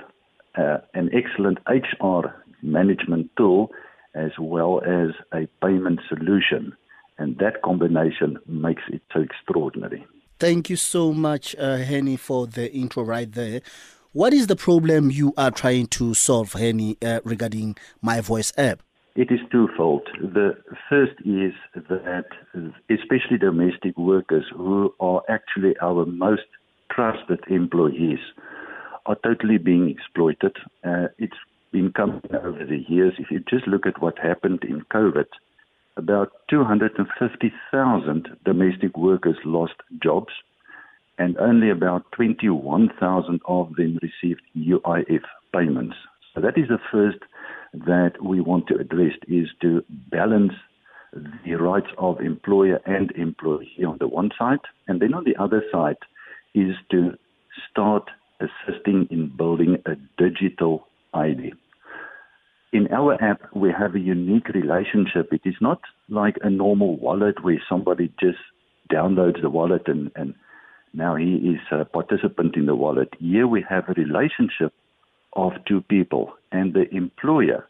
uh, 0.55 0.77
an 0.93 1.09
excellent 1.13 1.59
HR 1.67 2.27
management 2.61 3.31
tool 3.37 3.71
as 4.15 4.31
well 4.39 4.81
as 4.85 5.09
a 5.33 5.47
payment 5.65 5.99
solution. 6.07 6.73
And 7.17 7.37
that 7.39 7.61
combination 7.63 8.37
makes 8.47 8.83
it 8.89 9.01
so 9.13 9.21
extraordinary. 9.21 10.05
Thank 10.39 10.69
you 10.69 10.75
so 10.75 11.13
much, 11.13 11.55
uh, 11.57 11.77
Henny, 11.77 12.17
for 12.17 12.47
the 12.47 12.71
intro 12.73 13.03
right 13.03 13.31
there. 13.31 13.61
What 14.13 14.31
is 14.31 14.45
the 14.45 14.55
problem 14.55 15.09
you 15.09 15.33
are 15.37 15.49
trying 15.49 15.87
to 15.87 16.13
solve, 16.13 16.53
Henny, 16.53 16.97
uh, 17.03 17.21
regarding 17.23 17.75
My 17.99 18.21
Voice 18.21 18.53
app? 18.59 18.83
It 19.15 19.31
is 19.31 19.39
twofold. 19.51 20.07
The 20.21 20.55
first 20.87 21.13
is 21.25 21.53
that, 21.89 22.25
especially 22.91 23.39
domestic 23.39 23.97
workers 23.97 24.45
who 24.55 24.93
are 24.99 25.23
actually 25.29 25.75
our 25.81 26.05
most 26.05 26.43
trusted 26.91 27.39
employees, 27.49 28.19
are 29.07 29.17
totally 29.23 29.57
being 29.57 29.89
exploited. 29.89 30.57
Uh, 30.83 31.07
it's 31.17 31.41
been 31.71 31.91
coming 31.91 32.21
over 32.35 32.63
the 32.63 32.85
years. 32.87 33.15
If 33.17 33.31
you 33.31 33.39
just 33.49 33.65
look 33.67 33.87
at 33.87 33.99
what 33.99 34.19
happened 34.19 34.63
in 34.63 34.81
COVID, 34.93 35.25
about 35.97 36.33
250,000 36.51 38.27
domestic 38.45 38.95
workers 38.95 39.37
lost 39.43 39.73
jobs 40.03 40.33
and 41.17 41.37
only 41.37 41.69
about 41.69 42.11
21,000 42.13 43.41
of 43.45 43.75
them 43.75 43.99
received 44.01 44.41
UIF 44.57 45.21
payments. 45.53 45.95
So 46.33 46.41
that 46.41 46.57
is 46.57 46.67
the 46.67 46.79
first 46.91 47.19
that 47.73 48.13
we 48.23 48.41
want 48.41 48.67
to 48.67 48.75
address 48.75 49.13
is 49.27 49.47
to 49.61 49.83
balance 50.11 50.53
the 51.45 51.53
rights 51.53 51.87
of 51.97 52.19
employer 52.19 52.79
and 52.85 53.11
employee 53.11 53.83
on 53.87 53.97
the 53.99 54.07
one 54.07 54.31
side, 54.37 54.59
and 54.87 54.99
then 54.99 55.13
on 55.13 55.23
the 55.23 55.35
other 55.41 55.63
side 55.71 55.97
is 56.55 56.75
to 56.91 57.11
start 57.69 58.09
assisting 58.39 59.07
in 59.11 59.31
building 59.35 59.77
a 59.85 59.95
digital 60.17 60.87
ID. 61.13 61.53
In 62.71 62.87
our 62.91 63.21
app, 63.23 63.55
we 63.55 63.71
have 63.71 63.93
a 63.93 63.99
unique 63.99 64.49
relationship. 64.49 65.31
It 65.31 65.41
is 65.45 65.55
not 65.61 65.81
like 66.09 66.37
a 66.41 66.49
normal 66.49 66.97
wallet 66.97 67.43
where 67.43 67.61
somebody 67.69 68.11
just 68.19 68.39
downloads 68.91 69.41
the 69.41 69.49
wallet 69.49 69.83
and, 69.87 70.11
and 70.15 70.33
now 70.93 71.15
he 71.15 71.35
is 71.35 71.59
a 71.71 71.85
participant 71.85 72.55
in 72.55 72.67
the 72.67 72.75
wallet. 72.75 73.09
Here 73.19 73.47
we 73.47 73.65
have 73.67 73.89
a 73.89 73.93
relationship 73.93 74.73
of 75.35 75.53
two 75.67 75.81
people, 75.81 76.33
and 76.51 76.73
the 76.73 76.87
employer 76.95 77.67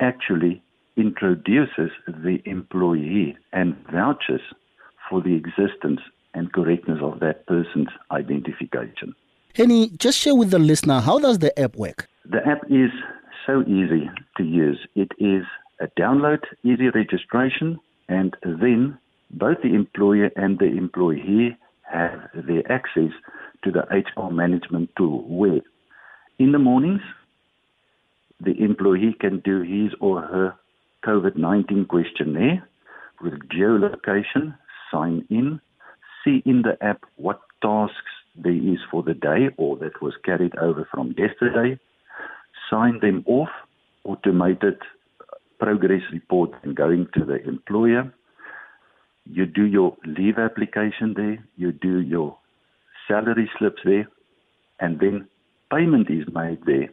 actually 0.00 0.62
introduces 0.96 1.90
the 2.06 2.38
employee 2.44 3.36
and 3.52 3.74
vouches 3.90 4.40
for 5.08 5.22
the 5.22 5.34
existence 5.34 6.00
and 6.34 6.52
correctness 6.52 6.98
of 7.02 7.20
that 7.20 7.46
person's 7.46 7.88
identification. 8.10 9.14
Henny, 9.54 9.90
just 9.98 10.18
share 10.18 10.34
with 10.34 10.50
the 10.50 10.58
listener 10.58 11.00
how 11.00 11.18
does 11.18 11.38
the 11.38 11.58
app 11.58 11.76
work? 11.76 12.08
The 12.24 12.46
app 12.46 12.64
is 12.68 12.90
so 13.46 13.62
easy 13.62 14.10
to 14.36 14.44
use. 14.44 14.78
It 14.94 15.12
is 15.18 15.44
a 15.80 15.86
download, 15.98 16.40
easy 16.62 16.88
registration, 16.88 17.78
and 18.08 18.36
then 18.42 18.98
both 19.30 19.58
the 19.62 19.74
employer 19.74 20.30
and 20.36 20.58
the 20.58 20.66
employee 20.66 21.56
have 21.90 22.30
their 22.34 22.70
access 22.70 23.12
to 23.62 23.70
the 23.70 23.84
HR 23.90 24.30
management 24.30 24.90
tool 24.96 25.22
where 25.28 25.60
in 26.38 26.52
the 26.52 26.58
mornings 26.58 27.02
the 28.40 28.52
employee 28.62 29.16
can 29.18 29.40
do 29.40 29.62
his 29.62 29.92
or 30.00 30.20
her 30.20 30.54
COVID 31.04 31.36
19 31.36 31.86
questionnaire 31.86 32.66
with 33.22 33.34
geolocation, 33.48 34.56
sign 34.90 35.24
in, 35.30 35.60
see 36.24 36.42
in 36.44 36.62
the 36.62 36.76
app 36.82 37.04
what 37.16 37.40
tasks 37.62 38.14
there 38.36 38.52
is 38.52 38.78
for 38.90 39.02
the 39.02 39.14
day 39.14 39.48
or 39.56 39.76
that 39.76 40.02
was 40.02 40.14
carried 40.24 40.56
over 40.56 40.86
from 40.90 41.14
yesterday, 41.16 41.78
sign 42.70 42.98
them 43.00 43.22
off, 43.26 43.50
automated 44.04 44.78
progress 45.58 46.02
report 46.12 46.50
and 46.62 46.74
going 46.74 47.06
to 47.14 47.24
the 47.24 47.42
employer. 47.46 48.12
You 49.26 49.46
do 49.46 49.64
your 49.64 49.96
leave 50.04 50.38
application 50.38 51.14
there, 51.14 51.44
you 51.56 51.72
do 51.72 52.00
your 52.00 52.36
salary 53.08 53.50
slips 53.58 53.82
there, 53.84 54.08
and 54.80 55.00
then 55.00 55.26
payment 55.72 56.10
is 56.10 56.26
made 56.32 56.58
there 56.66 56.90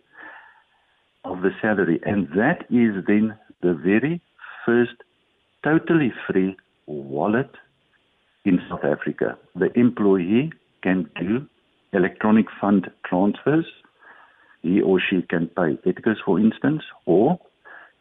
of 1.26 1.42
the 1.42 1.52
salary. 1.62 2.00
And 2.06 2.28
that 2.36 2.66
is 2.70 3.04
then 3.06 3.38
the 3.62 3.74
very 3.74 4.22
first 4.66 4.96
totally 5.64 6.14
free 6.28 6.56
wallet 6.88 7.52
in 8.46 8.60
South 8.70 8.84
Africa. 8.84 9.38
The 9.56 9.78
employee 9.78 10.52
can 10.82 11.10
do 11.20 11.48
electronic 11.94 12.48
fund 12.60 12.90
transfers. 13.06 13.66
He 14.62 14.82
or 14.82 15.00
she 15.00 15.22
can 15.24 15.48
pay 15.48 15.78
Edgars, 15.86 16.18
for 16.26 16.40
instance, 16.40 16.84
or 17.06 17.40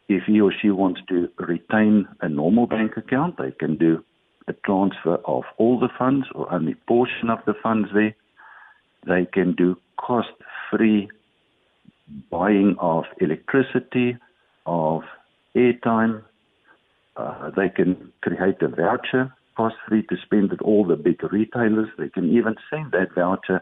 if 0.07 0.23
he 0.25 0.41
or 0.41 0.53
she 0.61 0.69
wants 0.69 1.01
to 1.09 1.29
retain 1.37 2.07
a 2.21 2.29
normal 2.29 2.67
bank 2.67 2.97
account, 2.97 3.37
they 3.37 3.51
can 3.51 3.77
do 3.77 4.03
a 4.47 4.53
transfer 4.53 5.15
of 5.25 5.43
all 5.57 5.79
the 5.79 5.89
funds 5.97 6.27
or 6.33 6.51
only 6.53 6.75
portion 6.87 7.29
of 7.29 7.39
the 7.45 7.53
funds 7.61 7.89
there. 7.93 8.15
They 9.05 9.25
can 9.25 9.53
do 9.53 9.77
cost-free 9.97 11.09
buying 12.29 12.75
of 12.79 13.05
electricity, 13.19 14.17
of 14.65 15.03
airtime. 15.55 16.23
Uh, 17.15 17.51
they 17.55 17.69
can 17.69 18.11
create 18.21 18.61
a 18.61 18.67
voucher 18.67 19.33
cost 19.55 19.75
free 19.87 20.03
to 20.03 20.15
spend 20.23 20.51
at 20.51 20.61
all 20.61 20.85
the 20.85 20.95
big 20.95 21.21
retailers. 21.31 21.89
They 21.97 22.09
can 22.09 22.29
even 22.31 22.55
send 22.69 22.91
that 22.91 23.13
voucher 23.13 23.61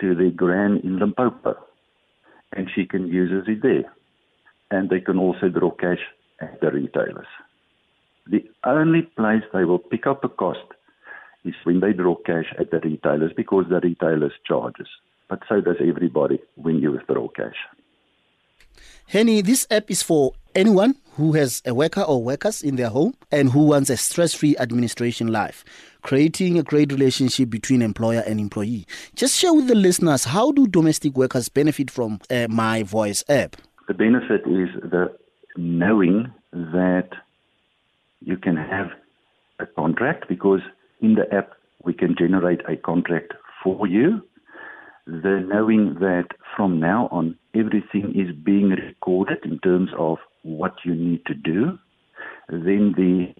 to 0.00 0.14
the 0.14 0.30
gran 0.30 0.80
in 0.84 0.98
Limpopo, 0.98 1.56
and 2.52 2.68
she 2.74 2.86
can 2.86 3.06
use 3.08 3.30
it 3.46 3.62
there. 3.62 3.92
And 4.70 4.90
they 4.90 5.00
can 5.00 5.18
also 5.18 5.48
draw 5.48 5.70
cash 5.70 6.00
at 6.40 6.60
the 6.60 6.70
retailers. 6.70 7.26
The 8.26 8.44
only 8.64 9.02
place 9.02 9.42
they 9.52 9.64
will 9.64 9.78
pick 9.78 10.06
up 10.06 10.24
a 10.24 10.28
cost 10.28 10.64
is 11.44 11.54
when 11.64 11.80
they 11.80 11.92
draw 11.92 12.16
cash 12.16 12.52
at 12.58 12.70
the 12.70 12.80
retailers 12.80 13.32
because 13.36 13.66
the 13.68 13.80
retailers 13.80 14.32
charges. 14.46 14.88
But 15.28 15.40
so 15.48 15.60
does 15.60 15.76
everybody 15.80 16.40
when 16.56 16.76
you 16.76 16.92
withdraw 16.92 17.28
cash. 17.28 17.56
Henny, 19.06 19.42
this 19.42 19.66
app 19.70 19.90
is 19.90 20.02
for 20.02 20.32
anyone 20.54 20.94
who 21.16 21.32
has 21.32 21.62
a 21.66 21.74
worker 21.74 22.00
or 22.00 22.22
workers 22.22 22.62
in 22.62 22.76
their 22.76 22.88
home 22.88 23.14
and 23.30 23.50
who 23.50 23.66
wants 23.66 23.90
a 23.90 23.96
stress-free 23.96 24.56
administration 24.56 25.28
life, 25.28 25.64
creating 26.02 26.58
a 26.58 26.62
great 26.62 26.90
relationship 26.90 27.50
between 27.50 27.82
employer 27.82 28.20
and 28.26 28.40
employee. 28.40 28.86
Just 29.14 29.36
share 29.38 29.52
with 29.52 29.68
the 29.68 29.74
listeners 29.74 30.24
how 30.24 30.52
do 30.52 30.66
domestic 30.66 31.16
workers 31.16 31.48
benefit 31.48 31.90
from 31.90 32.18
uh, 32.30 32.46
My 32.48 32.82
Voice 32.82 33.22
app? 33.28 33.56
The 33.86 33.94
benefit 33.94 34.40
is 34.46 34.70
the 34.82 35.14
knowing 35.56 36.32
that 36.52 37.10
you 38.24 38.36
can 38.36 38.56
have 38.56 38.88
a 39.58 39.66
contract 39.66 40.28
because 40.28 40.60
in 41.00 41.14
the 41.14 41.32
app 41.34 41.52
we 41.84 41.92
can 41.92 42.14
generate 42.18 42.60
a 42.68 42.76
contract 42.76 43.32
for 43.62 43.86
you 43.86 44.22
the 45.06 45.44
knowing 45.46 45.96
that 46.00 46.28
from 46.56 46.80
now 46.80 47.08
on 47.10 47.36
everything 47.54 48.14
is 48.14 48.34
being 48.44 48.70
recorded 48.70 49.38
in 49.44 49.58
terms 49.58 49.90
of 49.98 50.18
what 50.42 50.74
you 50.84 50.94
need 50.94 51.24
to 51.26 51.34
do, 51.34 51.78
then 52.48 52.94
the 52.96 53.34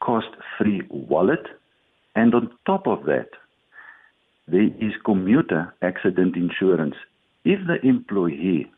cost 0.00 0.28
free 0.58 0.82
wallet, 0.88 1.46
and 2.14 2.34
on 2.34 2.50
top 2.66 2.86
of 2.86 3.04
that, 3.04 3.28
there 4.46 4.64
is 4.80 4.92
commuter 5.04 5.74
accident 5.82 6.36
insurance. 6.36 6.94
If 7.44 7.60
the 7.66 7.86
employee 7.86 8.70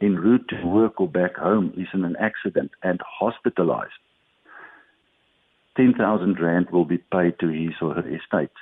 en 0.00 0.16
route 0.16 0.48
to 0.48 0.66
work 0.66 1.00
or 1.00 1.08
back 1.08 1.36
home 1.36 1.72
is 1.76 1.88
in 1.92 2.04
an 2.04 2.16
accident 2.20 2.70
and 2.82 3.00
hospitalized, 3.04 3.92
10,000 5.78 6.38
Rand 6.38 6.66
will 6.70 6.84
be 6.84 6.98
paid 6.98 7.38
to 7.38 7.48
his 7.48 7.72
or 7.80 7.94
her 7.94 8.06
estate. 8.06 8.52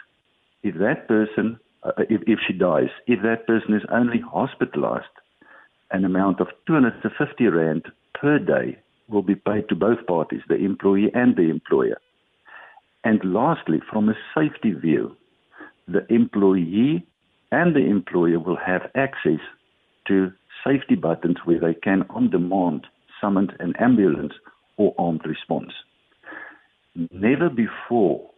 If 0.63 0.77
that 0.77 1.09
person 1.09 1.59
uh, 1.87 1.93
if, 2.11 2.23
if 2.27 2.39
she 2.47 2.53
dies, 2.53 2.89
if 3.07 3.23
that 3.23 3.47
person 3.47 3.75
is 3.75 3.83
only 3.93 4.21
hospitalized, 4.21 5.05
an 5.93 6.05
amount 6.05 6.41
of 6.41 6.49
250 6.67 7.47
Rand 7.47 7.85
per 8.21 8.39
day 8.39 8.79
will 9.09 9.23
be 9.23 9.37
paid 9.37 9.69
to 9.69 9.77
both 9.77 10.05
parties, 10.07 10.41
the 10.49 10.57
employee 10.57 11.11
and 11.15 11.37
the 11.37 11.49
employer. 11.49 11.99
And 13.05 13.21
lastly, 13.25 13.81
from 13.91 14.09
a 14.09 14.15
safety 14.35 14.73
view, 14.73 15.17
the 15.87 16.05
employee 16.13 17.07
and 17.53 17.77
the 17.77 17.87
employer 17.87 18.41
will 18.41 18.57
have 18.57 18.91
access 18.97 19.39
to 20.09 20.33
safety 20.67 20.97
buttons 20.97 21.37
where 21.45 21.61
they 21.61 21.75
can, 21.75 22.05
on 22.11 22.31
demand, 22.31 22.89
summon 23.21 23.51
an 23.61 23.75
ambulance 23.79 24.33
or 24.77 24.93
armed 24.99 25.25
response. 25.25 25.73
Never 27.13 27.51
before 27.51 28.31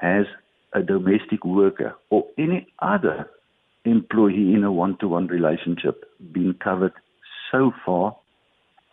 has 0.00 0.26
a 0.72 0.82
domestic 0.82 1.44
worker 1.44 1.94
or 2.10 2.26
any 2.36 2.66
other 2.80 3.30
employee 3.84 4.54
in 4.54 4.64
a 4.64 4.72
one 4.72 4.96
to 4.98 5.08
one 5.08 5.28
relationship 5.28 6.04
been 6.32 6.54
covered 6.54 6.92
so 7.52 7.72
far 7.86 8.16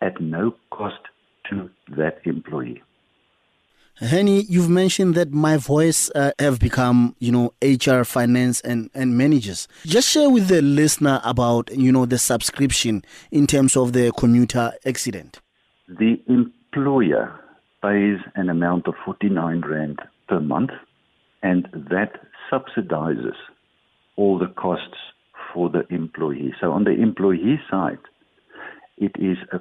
at 0.00 0.20
no 0.20 0.54
cost 0.70 1.00
to 1.50 1.68
that 1.96 2.20
employee. 2.24 2.82
Henny, 3.96 4.42
you've 4.48 4.70
mentioned 4.70 5.14
that 5.16 5.32
my 5.32 5.56
voice 5.56 6.10
uh, 6.14 6.32
have 6.38 6.58
become, 6.58 7.14
you 7.18 7.30
know, 7.30 7.52
HR, 7.60 8.04
finance, 8.04 8.60
and 8.62 8.88
and 8.94 9.18
managers. 9.18 9.68
Just 9.84 10.08
share 10.08 10.30
with 10.30 10.48
the 10.48 10.62
listener 10.62 11.20
about, 11.24 11.70
you 11.76 11.92
know, 11.92 12.06
the 12.06 12.18
subscription 12.18 13.04
in 13.30 13.46
terms 13.46 13.76
of 13.76 13.92
the 13.92 14.10
commuter 14.12 14.72
accident. 14.86 15.40
The 15.88 16.20
employer 16.26 17.41
pays 17.82 18.18
an 18.34 18.48
amount 18.48 18.86
of 18.86 18.94
forty 19.04 19.28
nine 19.28 19.60
rand 19.60 19.98
per 20.28 20.40
month 20.40 20.70
and 21.42 21.68
that 21.72 22.20
subsidizes 22.50 23.34
all 24.16 24.38
the 24.38 24.46
costs 24.46 24.96
for 25.52 25.68
the 25.68 25.86
employee. 25.92 26.54
So 26.60 26.72
on 26.72 26.84
the 26.84 26.92
employee 26.92 27.60
side, 27.70 27.98
it 28.96 29.12
is 29.18 29.38
a 29.52 29.60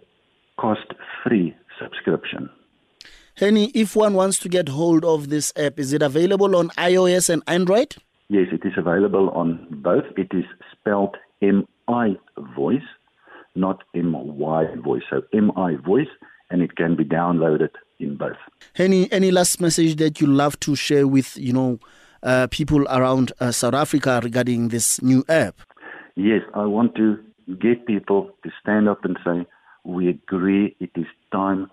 cost-free 0.60 1.56
subscription. 1.82 2.50
Henny, 3.36 3.72
if 3.74 3.96
one 3.96 4.14
wants 4.14 4.38
to 4.40 4.50
get 4.50 4.70
hold 4.70 5.04
of 5.04 5.30
this 5.30 5.52
app, 5.56 5.80
is 5.80 5.94
it 5.94 6.02
available 6.02 6.56
on 6.56 6.70
iOS 6.72 7.30
and 7.30 7.42
Android? 7.48 7.96
Yes, 8.30 8.48
it 8.52 8.66
is 8.66 8.74
available 8.78 9.30
on 9.32 9.68
both. 9.72 10.04
It 10.18 10.28
is 10.32 10.46
spelled 10.72 11.18
MI 11.42 12.18
Voice, 12.56 12.82
not 13.56 13.84
MY 13.96 14.76
Voice. 14.84 15.04
So 15.10 15.24
MI 15.34 15.76
Voice, 15.76 16.08
and 16.50 16.62
it 16.62 16.76
can 16.76 16.96
be 16.96 17.04
downloaded 17.04 17.72
in 18.02 18.16
both. 18.16 18.38
Any 18.78 19.12
any 19.12 19.32
last 19.32 19.62
message 19.62 19.96
that 19.98 20.20
you 20.20 20.28
love 20.28 20.60
to 20.62 20.76
share 20.76 21.08
with 21.08 21.38
you 21.38 21.54
know 21.54 21.80
uh, 22.24 22.48
people 22.52 22.84
around 22.88 23.32
uh, 23.40 23.52
South 23.52 23.74
Africa 23.74 24.20
regarding 24.24 24.70
this 24.70 25.02
new 25.02 25.24
app? 25.28 25.56
Yes, 26.16 26.42
I 26.54 26.66
want 26.66 26.96
to 26.96 27.18
get 27.60 27.86
people 27.86 28.32
to 28.44 28.52
stand 28.62 28.88
up 28.88 29.04
and 29.04 29.18
say, 29.26 29.46
we 29.84 30.10
agree 30.10 30.76
it 30.80 30.92
is 30.96 31.08
time 31.32 31.70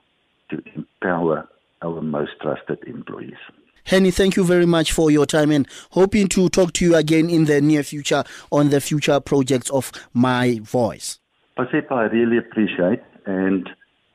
to 0.51 0.63
empower 0.75 1.49
our 1.83 2.01
most 2.01 2.33
trusted 2.41 2.79
employees. 2.87 3.37
Henny, 3.85 4.11
thank 4.11 4.37
you 4.37 4.45
very 4.45 4.67
much 4.67 4.93
for 4.93 5.11
your 5.11 5.27
time 5.27 5.51
and 5.51 5.67
hoping 5.91 6.29
to 6.29 6.49
talk 6.49 6.73
to 6.75 6.85
you 6.85 6.95
again 6.95 7.31
in 7.31 7.47
the 7.47 7.61
near 7.61 7.83
future 7.83 8.23
on 8.51 8.71
the 8.71 8.81
future 8.81 9.19
projects 9.21 9.71
of 9.71 9.93
My 10.13 10.61
Voice. 10.63 11.19
Paseka, 11.57 11.93
I 11.93 12.05
really 12.05 12.39
appreciate 12.39 13.01
and 13.27 13.69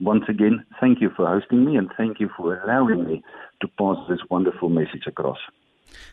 once 0.04 0.24
again, 0.28 0.66
thank 0.80 1.02
you 1.02 1.10
for 1.16 1.28
hosting 1.28 1.66
me 1.66 1.78
and 1.78 1.90
thank 1.98 2.20
you 2.20 2.30
for 2.36 2.62
allowing 2.62 3.06
me 3.06 3.24
to 3.62 3.68
pass 3.80 3.98
this 4.10 4.20
wonderful 4.30 4.70
message 4.70 5.04
across. 5.08 5.38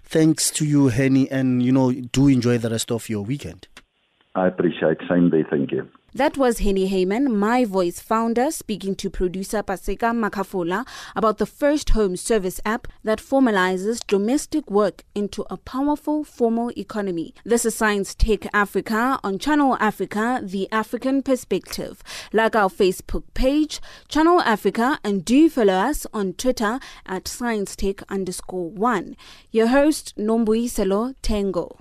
Thanks 0.05 0.51
to 0.53 0.65
you, 0.65 0.89
Henny, 0.89 1.31
and 1.31 1.63
you 1.63 1.73
know, 1.73 1.93
do 1.93 2.29
enjoy 2.29 2.59
the 2.59 2.71
rest 2.71 2.91
of 2.91 3.09
your 3.09 3.25
weekend. 3.25 3.69
I 4.35 4.47
appreciate. 4.47 4.99
Same 5.09 5.31
day. 5.31 5.45
Thank 5.49 5.73
you. 5.73 5.89
That 6.13 6.37
was 6.37 6.59
Henny 6.59 6.91
Heyman, 6.91 7.37
My 7.37 7.65
Voice 7.65 8.01
founder, 8.01 8.51
speaking 8.51 8.97
to 8.97 9.09
producer 9.09 9.63
Paseka 9.63 10.13
Makafola 10.13 10.85
about 11.15 11.39
the 11.39 11.47
first 11.47 11.91
home 11.91 12.17
service 12.17 12.61
app 12.65 12.89
that 13.05 13.21
formalizes 13.21 14.05
domestic 14.09 14.69
work 14.69 15.05
into 15.15 15.47
a 15.49 15.57
powerful 15.57 16.25
formal 16.25 16.73
economy. 16.77 17.33
This 17.45 17.65
is 17.65 17.77
Science 17.77 18.17
Tech 18.17 18.53
Africa 18.53 19.21
on 19.23 19.39
Channel 19.39 19.77
Africa, 19.79 20.41
the 20.43 20.69
African 20.73 21.23
perspective. 21.23 22.03
Like 22.33 22.57
our 22.57 22.69
Facebook 22.69 23.23
page, 23.35 23.81
Channel 24.09 24.41
Africa, 24.41 24.99
and 25.05 25.25
do 25.25 25.49
follow 25.49 25.75
us 25.75 26.09
on 26.13 26.33
Twitter 26.33 26.81
at 27.07 27.29
Science 27.29 27.77
Tech 27.77 28.03
underscore 28.11 28.69
one. 28.69 29.17
Your 29.53 29.69
host, 29.69 30.17
Nombuyiselo 30.17 31.15
Tango. 31.23 31.79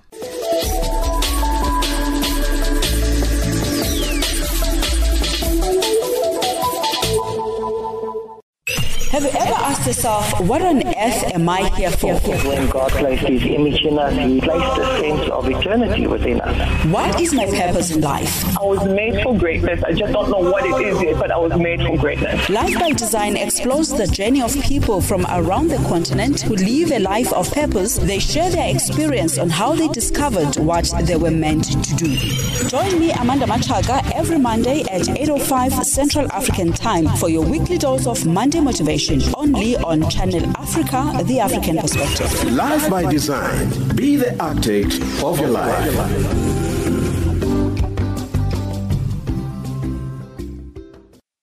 Have 9.10 9.24
you 9.24 9.30
ever 9.30 9.54
asked 9.54 9.88
yourself, 9.88 10.40
what 10.42 10.62
on 10.62 10.86
earth 10.86 11.34
am 11.34 11.48
I 11.48 11.68
here 11.70 11.90
for? 11.90 12.14
When 12.14 12.68
God 12.68 12.92
placed 12.92 13.26
His 13.26 13.42
image 13.42 13.84
in 13.84 13.98
us, 13.98 14.14
He 14.14 14.40
placed 14.40 14.78
a 14.78 15.00
sense 15.00 15.28
of 15.30 15.50
eternity 15.50 16.06
within 16.06 16.40
us. 16.40 16.86
What 16.86 17.20
is 17.20 17.34
my 17.34 17.46
purpose 17.46 17.90
in 17.90 18.02
life? 18.02 18.56
I 18.56 18.62
was 18.62 18.84
made 18.84 19.20
for 19.24 19.36
greatness. 19.36 19.82
I 19.82 19.94
just 19.94 20.12
don't 20.12 20.30
know 20.30 20.38
what 20.38 20.64
it 20.64 20.86
is 20.86 21.02
yet, 21.02 21.18
but 21.18 21.32
I 21.32 21.38
was 21.38 21.58
made 21.58 21.80
for 21.80 21.96
greatness. 21.98 22.48
Life 22.48 22.78
by 22.78 22.92
Design 22.92 23.36
explores 23.36 23.88
the 23.88 24.06
journey 24.06 24.42
of 24.42 24.54
people 24.62 25.00
from 25.00 25.26
around 25.28 25.70
the 25.70 25.78
continent 25.88 26.42
who 26.42 26.54
live 26.54 26.92
a 26.92 27.00
life 27.00 27.32
of 27.32 27.50
purpose. 27.50 27.96
They 27.96 28.20
share 28.20 28.48
their 28.48 28.72
experience 28.72 29.38
on 29.38 29.50
how 29.50 29.74
they 29.74 29.88
discovered 29.88 30.54
what 30.58 30.88
they 31.02 31.16
were 31.16 31.32
meant 31.32 31.64
to 31.64 31.96
do. 31.96 32.14
Join 32.68 33.00
me, 33.00 33.10
Amanda 33.10 33.46
Machaga, 33.46 34.08
every 34.14 34.38
Monday 34.38 34.82
at 34.82 35.02
8.05 35.02 35.82
Central 35.84 36.30
African 36.30 36.72
Time 36.72 37.08
for 37.16 37.28
your 37.28 37.44
weekly 37.44 37.76
dose 37.76 38.06
of 38.06 38.24
Monday 38.24 38.60
motivation 38.60 38.99
only 39.34 39.76
on 39.76 40.08
Channel 40.10 40.52
Africa, 40.58 41.22
the 41.24 41.40
African 41.40 41.78
perspective. 41.78 42.52
Life 42.52 42.90
by 42.90 43.10
design. 43.10 43.96
Be 43.96 44.16
the 44.16 44.36
architect 44.42 45.00
of 45.22 45.40
your 45.40 45.48
life. 45.48 46.59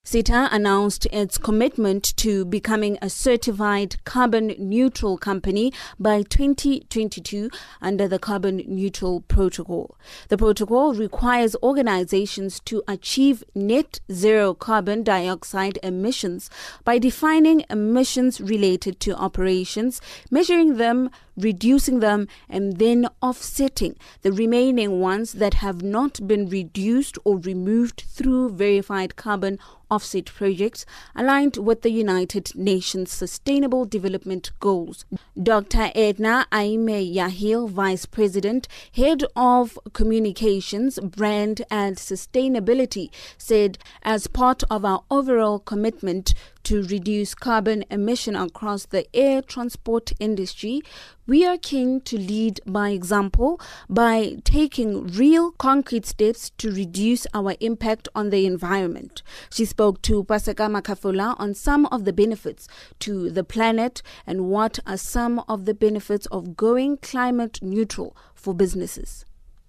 SITA 0.07 0.47
announced 0.53 1.05
its 1.07 1.37
commitment 1.37 2.15
to 2.15 2.45
becoming 2.45 2.97
a 3.01 3.09
certified 3.09 4.01
carbon 4.05 4.55
neutral 4.57 5.17
company 5.17 5.73
by 5.99 6.21
2022 6.21 7.49
under 7.81 8.07
the 8.07 8.17
Carbon 8.17 8.63
Neutral 8.67 9.19
Protocol. 9.27 9.97
The 10.29 10.37
protocol 10.37 10.93
requires 10.93 11.57
organizations 11.61 12.61
to 12.61 12.81
achieve 12.87 13.43
net 13.53 13.99
zero 14.09 14.53
carbon 14.53 15.03
dioxide 15.03 15.77
emissions 15.83 16.49
by 16.85 16.99
defining 16.99 17.65
emissions 17.69 18.39
related 18.39 19.01
to 19.01 19.13
operations, 19.13 19.99
measuring 20.31 20.77
them, 20.77 21.09
reducing 21.37 21.99
them, 21.99 22.27
and 22.49 22.77
then 22.77 23.07
offsetting 23.21 23.95
the 24.23 24.31
remaining 24.31 24.99
ones 24.99 25.33
that 25.33 25.55
have 25.55 25.81
not 25.81 26.27
been 26.27 26.49
reduced 26.49 27.17
or 27.23 27.37
removed 27.37 28.03
through 28.07 28.49
verified 28.49 29.15
carbon 29.15 29.59
offset 29.89 30.25
projects 30.25 30.85
aligned 31.15 31.57
with 31.57 31.81
the 31.81 31.89
United 31.89 32.53
Nations 32.55 33.11
Sustainable 33.11 33.85
Development 33.85 34.51
Goals. 34.59 35.05
Dr. 35.41 35.91
Edna 35.95 36.45
Ayme-Yahil, 36.51 37.69
Vice 37.69 38.05
President, 38.05 38.67
Head 38.93 39.23
of 39.35 39.79
Communications, 39.93 40.99
Brand 40.99 41.61
and 41.71 41.95
Sustainability, 41.95 43.09
said 43.37 43.77
as 44.03 44.27
part 44.27 44.63
of 44.69 44.83
our 44.83 45.03
overall 45.09 45.59
commitment 45.59 46.33
to 46.67 46.83
reduce 46.83 47.33
carbon 47.33 47.85
emission 47.89 48.35
across 48.35 48.87
the 48.87 49.07
air 49.15 49.41
transport 49.41 50.11
industry, 50.19 50.81
we 51.25 51.45
are 51.45 51.57
keen 51.57 52.01
to 52.01 52.17
lead 52.17 52.59
by 52.67 52.89
example 52.89 53.57
by 53.89 54.35
taking 54.43 55.07
real 55.07 55.51
concrete 55.51 56.05
steps 56.05 56.49
to 56.57 56.69
reduce 56.69 57.25
our 57.33 57.55
impact 57.61 58.09
on 58.13 58.31
the 58.31 58.45
environment. 58.45 59.23
She 59.49 59.63
spoke 59.63 60.01
to 60.01 60.25
Paseka 60.25 60.69
Makafola 60.69 61.39
on 61.39 61.53
some 61.53 61.85
of 61.85 62.03
the 62.03 62.11
benefits 62.11 62.67
to 62.99 63.29
the 63.29 63.45
planet 63.45 64.01
and 64.25 64.49
what 64.49 64.77
are 64.85 64.97
some 64.97 65.41
of 65.47 65.63
the 65.63 65.73
benefits 65.73 66.25
of 66.25 66.57
going 66.57 66.97
climate 66.97 67.59
neutral 67.61 68.13
for 68.35 68.53
businesses. 68.53 69.23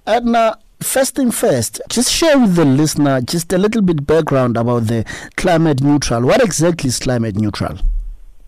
Edna, 0.05 0.59
first 0.81 1.17
thing 1.17 1.31
first, 1.31 1.81
just 1.89 2.13
share 2.13 2.39
with 2.39 2.55
the 2.55 2.65
listener 2.65 3.21
just 3.21 3.53
a 3.53 3.59
little 3.59 3.83
bit 3.83 4.07
background 4.07 4.57
about 4.57 4.87
the 4.87 5.05
climate 5.37 5.83
neutral. 5.83 6.23
What 6.23 6.43
exactly 6.43 6.89
is 6.89 6.99
climate 6.99 7.37
neutral? 7.37 7.79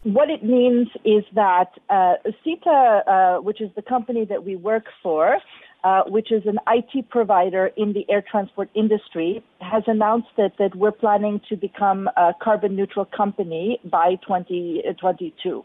What 0.02 0.30
it 0.30 0.42
means 0.42 0.88
is 1.04 1.24
that 1.34 1.72
uh, 1.90 2.14
SITA, 2.42 3.02
uh, 3.06 3.42
which 3.42 3.60
is 3.60 3.70
the 3.76 3.82
company 3.82 4.24
that 4.24 4.44
we 4.44 4.56
work 4.56 4.84
for, 5.02 5.38
uh, 5.84 6.02
which 6.06 6.32
is 6.32 6.42
an 6.46 6.58
IT 6.68 7.10
provider 7.10 7.70
in 7.76 7.92
the 7.92 8.06
air 8.10 8.22
transport 8.22 8.70
industry, 8.74 9.42
has 9.60 9.82
announced 9.86 10.28
that, 10.36 10.52
that 10.58 10.74
we're 10.74 10.92
planning 10.92 11.40
to 11.48 11.56
become 11.56 12.08
a 12.16 12.32
carbon 12.40 12.76
neutral 12.76 13.04
company 13.04 13.78
by 13.84 14.16
2022. 14.26 15.64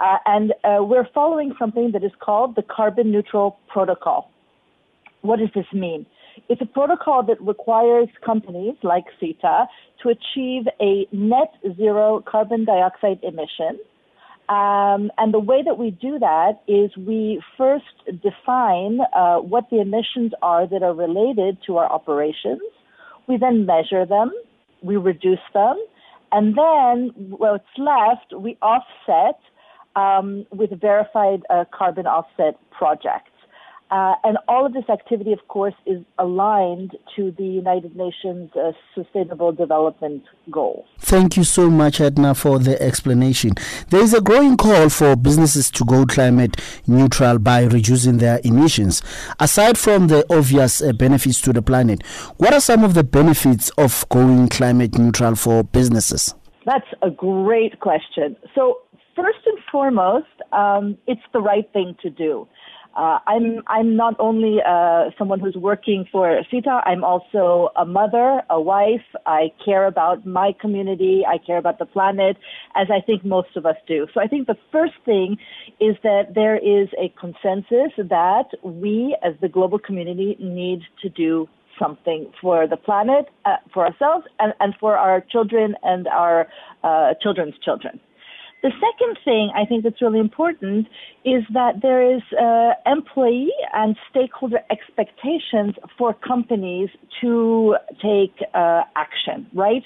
Uh, 0.00 0.16
and 0.26 0.52
uh, 0.64 0.82
we're 0.82 1.08
following 1.14 1.52
something 1.58 1.92
that 1.92 2.02
is 2.04 2.10
called 2.20 2.56
the 2.56 2.62
Carbon 2.62 3.12
Neutral 3.12 3.58
Protocol. 3.68 4.30
What 5.24 5.38
does 5.38 5.48
this 5.54 5.64
mean? 5.72 6.04
It's 6.50 6.60
a 6.60 6.66
protocol 6.66 7.22
that 7.22 7.40
requires 7.40 8.08
companies 8.22 8.74
like 8.82 9.04
SITA 9.18 9.66
to 10.02 10.08
achieve 10.10 10.64
a 10.82 11.06
net 11.12 11.50
zero 11.78 12.22
carbon 12.30 12.66
dioxide 12.66 13.20
emission. 13.22 13.78
Um, 14.50 15.10
and 15.16 15.32
the 15.32 15.38
way 15.40 15.62
that 15.64 15.78
we 15.78 15.92
do 15.92 16.18
that 16.18 16.60
is 16.68 16.94
we 16.98 17.42
first 17.56 17.96
define 18.22 18.98
uh, 19.16 19.38
what 19.38 19.70
the 19.70 19.80
emissions 19.80 20.32
are 20.42 20.66
that 20.66 20.82
are 20.82 20.92
related 20.92 21.56
to 21.68 21.78
our 21.78 21.90
operations. 21.90 22.60
We 23.26 23.38
then 23.38 23.64
measure 23.64 24.04
them, 24.04 24.30
we 24.82 24.96
reduce 24.98 25.46
them, 25.54 25.82
and 26.32 26.54
then 26.54 27.14
what's 27.30 27.64
left 27.78 28.34
we 28.38 28.58
offset 28.60 29.40
um, 29.96 30.44
with 30.50 30.78
verified 30.78 31.40
uh, 31.48 31.64
carbon 31.72 32.06
offset 32.06 32.58
projects. 32.70 33.30
Uh, 33.94 34.16
and 34.24 34.36
all 34.48 34.66
of 34.66 34.72
this 34.72 34.88
activity, 34.90 35.32
of 35.32 35.46
course, 35.46 35.74
is 35.86 36.02
aligned 36.18 36.96
to 37.14 37.30
the 37.38 37.44
United 37.44 37.94
Nations 37.94 38.50
uh, 38.56 38.72
Sustainable 38.92 39.52
Development 39.52 40.24
Goals. 40.50 40.84
Thank 40.98 41.36
you 41.36 41.44
so 41.44 41.70
much, 41.70 42.00
Edna, 42.00 42.34
for 42.34 42.58
the 42.58 42.80
explanation. 42.82 43.52
There 43.90 44.02
is 44.02 44.12
a 44.12 44.20
growing 44.20 44.56
call 44.56 44.88
for 44.88 45.14
businesses 45.14 45.70
to 45.70 45.84
go 45.84 46.06
climate 46.06 46.56
neutral 46.88 47.38
by 47.38 47.62
reducing 47.66 48.18
their 48.18 48.40
emissions. 48.42 49.00
Aside 49.38 49.78
from 49.78 50.08
the 50.08 50.26
obvious 50.28 50.82
uh, 50.82 50.92
benefits 50.92 51.40
to 51.42 51.52
the 51.52 51.62
planet, 51.62 52.04
what 52.38 52.52
are 52.52 52.60
some 52.60 52.82
of 52.82 52.94
the 52.94 53.04
benefits 53.04 53.70
of 53.78 54.04
going 54.08 54.48
climate 54.48 54.98
neutral 54.98 55.36
for 55.36 55.62
businesses? 55.62 56.34
That's 56.66 56.88
a 57.00 57.10
great 57.10 57.78
question. 57.78 58.34
So, 58.56 58.78
first 59.14 59.38
and 59.46 59.58
foremost, 59.70 60.26
um, 60.52 60.98
it's 61.06 61.22
the 61.32 61.40
right 61.40 61.72
thing 61.72 61.94
to 62.02 62.10
do. 62.10 62.48
Uh, 62.96 63.18
I'm 63.26 63.62
I'm 63.66 63.96
not 63.96 64.14
only 64.20 64.58
uh, 64.66 65.10
someone 65.18 65.40
who's 65.40 65.56
working 65.56 66.06
for 66.12 66.40
SITA. 66.50 66.82
I'm 66.86 67.02
also 67.02 67.70
a 67.76 67.84
mother, 67.84 68.42
a 68.50 68.60
wife. 68.60 69.02
I 69.26 69.50
care 69.64 69.86
about 69.86 70.24
my 70.24 70.54
community. 70.60 71.24
I 71.26 71.38
care 71.38 71.58
about 71.58 71.78
the 71.78 71.86
planet, 71.86 72.36
as 72.76 72.88
I 72.90 73.00
think 73.00 73.24
most 73.24 73.56
of 73.56 73.66
us 73.66 73.76
do. 73.88 74.06
So 74.14 74.20
I 74.20 74.28
think 74.28 74.46
the 74.46 74.56
first 74.70 74.94
thing 75.04 75.38
is 75.80 75.96
that 76.04 76.34
there 76.34 76.56
is 76.56 76.88
a 76.96 77.12
consensus 77.18 77.92
that 77.96 78.46
we, 78.62 79.16
as 79.24 79.34
the 79.40 79.48
global 79.48 79.78
community, 79.78 80.36
need 80.38 80.82
to 81.02 81.08
do 81.08 81.48
something 81.78 82.30
for 82.40 82.68
the 82.68 82.76
planet, 82.76 83.26
uh, 83.44 83.56
for 83.72 83.86
ourselves, 83.86 84.24
and, 84.38 84.54
and 84.60 84.74
for 84.78 84.96
our 84.96 85.20
children 85.20 85.74
and 85.82 86.06
our 86.06 86.46
uh, 86.84 87.14
children's 87.20 87.54
children. 87.64 87.98
The 88.64 88.72
second 88.80 89.18
thing 89.26 89.50
I 89.54 89.66
think 89.66 89.84
that's 89.84 90.00
really 90.00 90.18
important 90.18 90.86
is 91.22 91.42
that 91.52 91.82
there 91.82 92.02
is 92.16 92.22
uh, 92.32 92.72
employee 92.90 93.52
and 93.74 93.94
stakeholder 94.08 94.60
expectations 94.70 95.74
for 95.98 96.14
companies 96.14 96.88
to 97.20 97.76
take 98.00 98.32
uh, 98.54 98.84
action, 98.96 99.46
right? 99.52 99.82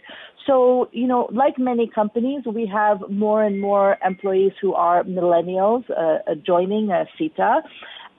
So, 0.47 0.89
you 0.93 1.09
know, 1.09 1.29
like 1.33 1.59
many 1.59 1.91
companies, 1.93 2.45
we 2.47 2.70
have 2.72 2.99
more 3.11 3.43
and 3.43 3.61
more 3.61 3.97
employees 4.07 4.53
who 4.62 4.74
are 4.74 5.03
millennials 5.03 5.83
uh, 5.91 6.37
joining 6.47 6.93
uh, 6.93 7.07
SITA. 7.18 7.62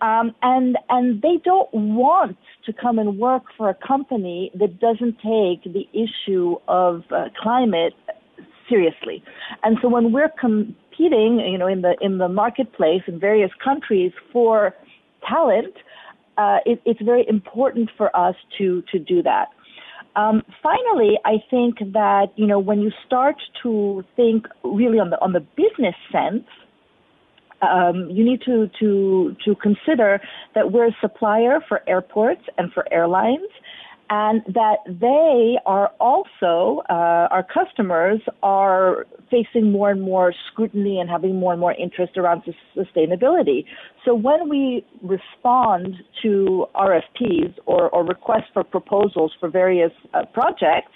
Um, 0.02 0.36
and 0.42 0.78
and 0.90 1.22
they 1.22 1.38
don't 1.44 1.74
want 1.74 2.38
to 2.66 2.74
come 2.74 3.00
and 3.00 3.18
work 3.18 3.44
for 3.58 3.70
a 3.70 3.74
company 3.88 4.52
that 4.56 4.80
doesn't 4.80 5.16
take 5.16 5.64
the 5.74 5.88
issue 5.94 6.56
of 6.68 7.04
uh, 7.12 7.30
climate 7.42 7.94
seriously. 8.70 9.24
And 9.64 9.78
so 9.82 9.90
when 9.90 10.12
we're 10.12 10.32
competing, 10.40 11.40
you 11.40 11.58
know, 11.58 11.68
in 11.68 11.82
the 11.82 11.96
in 12.02 12.18
the 12.18 12.30
marketplace 12.30 13.02
in 13.08 13.20
various 13.20 13.52
countries 13.64 14.12
for 14.32 14.76
talent, 15.28 15.76
uh, 16.38 16.58
it, 16.66 16.82
it's 16.86 17.02
very 17.02 17.26
important 17.28 17.90
for 17.98 18.16
us 18.16 18.36
to 18.58 18.84
to 18.92 19.00
do 19.00 19.22
that. 19.24 19.48
Um, 20.16 20.42
finally, 20.64 21.20
I 21.26 21.36
think 21.50 21.80
that 21.94 22.28
you 22.36 22.48
know 22.48 22.60
when 22.60 22.80
you 22.82 22.92
start 23.06 23.36
to 23.64 24.04
think 24.16 24.48
really 24.64 25.00
on 25.00 25.10
the 25.10 25.22
on 25.22 25.34
the 25.34 25.42
business 25.56 25.96
sense, 26.12 26.46
um, 27.62 28.10
you 28.10 28.24
need 28.24 28.42
to, 28.46 28.70
to, 28.80 29.36
to 29.46 29.56
consider 29.56 30.22
that 30.56 30.72
we're 30.72 30.88
a 30.88 30.96
supplier 31.02 31.60
for 31.68 31.82
airports 31.88 32.42
and 32.58 32.72
for 32.72 32.92
airlines, 32.92 33.50
and 34.10 34.42
that 34.48 34.78
they 34.88 35.58
are 35.66 35.92
also, 36.00 36.82
uh, 36.90 37.28
our 37.30 37.44
customers 37.44 38.20
are 38.42 39.06
facing 39.30 39.72
more 39.72 39.92
and 39.92 40.02
more 40.02 40.34
scrutiny 40.52 41.00
and 41.00 41.10
having 41.10 41.36
more 41.36 41.52
and 41.54 41.62
more 41.62 41.74
interest 41.74 42.18
around 42.18 42.42
sustainability. 42.76 43.66
So 44.06 44.16
when 44.16 44.50
we 44.50 44.86
respond 45.04 45.96
to 46.24 46.66
RFPs 46.76 47.54
or, 47.68 47.90
or 47.90 48.04
requests 48.04 48.50
for 48.54 48.64
proposals 48.64 49.32
for 49.40 49.50
various 49.50 49.92
uh, 50.14 50.26
projects, 50.34 50.92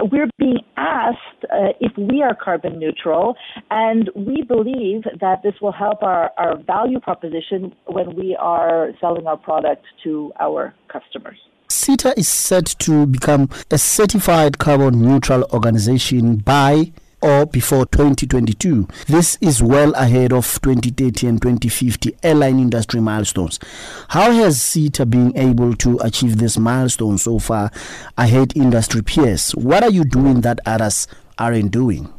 we're 0.00 0.28
being 0.38 0.60
asked 0.76 1.44
uh, 1.44 1.72
if 1.80 1.92
we 1.96 2.22
are 2.22 2.34
carbon 2.34 2.78
neutral, 2.78 3.34
and 3.70 4.10
we 4.14 4.42
believe 4.42 5.02
that 5.20 5.42
this 5.42 5.54
will 5.62 5.72
help 5.72 6.02
our, 6.02 6.30
our 6.36 6.56
value 6.62 7.00
proposition 7.00 7.74
when 7.86 8.14
we 8.14 8.36
are 8.38 8.90
selling 9.00 9.26
our 9.26 9.38
product 9.38 9.84
to 10.04 10.32
our 10.38 10.74
customers. 10.92 11.38
SITA 11.76 12.18
is 12.18 12.26
set 12.26 12.64
to 12.78 13.04
become 13.06 13.50
a 13.70 13.76
certified 13.76 14.58
carbon 14.58 15.02
neutral 15.02 15.44
organization 15.52 16.36
by 16.36 16.90
or 17.20 17.44
before 17.44 17.84
2022. 17.84 18.88
This 19.06 19.36
is 19.42 19.62
well 19.62 19.92
ahead 19.92 20.32
of 20.32 20.46
2030 20.62 21.26
and 21.26 21.42
2050 21.42 22.16
airline 22.22 22.58
industry 22.58 23.00
milestones. 23.00 23.60
How 24.08 24.32
has 24.32 24.60
SITA 24.62 25.04
been 25.04 25.36
able 25.36 25.74
to 25.76 25.98
achieve 25.98 26.38
this 26.38 26.56
milestone 26.56 27.18
so 27.18 27.38
far 27.38 27.70
ahead 28.16 28.56
industry 28.56 29.02
peers? 29.02 29.52
What 29.52 29.82
are 29.82 29.90
you 29.90 30.04
doing 30.04 30.40
that 30.40 30.60
others 30.64 31.06
aren't 31.38 31.72
doing? 31.72 32.10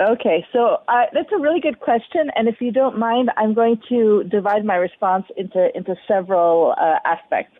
Okay, 0.00 0.46
so 0.52 0.76
uh, 0.86 1.06
that's 1.12 1.32
a 1.32 1.40
really 1.40 1.60
good 1.60 1.80
question, 1.80 2.30
and 2.36 2.46
if 2.46 2.60
you 2.60 2.70
don't 2.70 2.96
mind, 2.96 3.30
I'm 3.36 3.52
going 3.52 3.80
to 3.88 4.22
divide 4.30 4.64
my 4.64 4.76
response 4.76 5.24
into 5.36 5.76
into 5.76 5.96
several 6.06 6.72
uh, 6.80 6.98
aspects. 7.04 7.52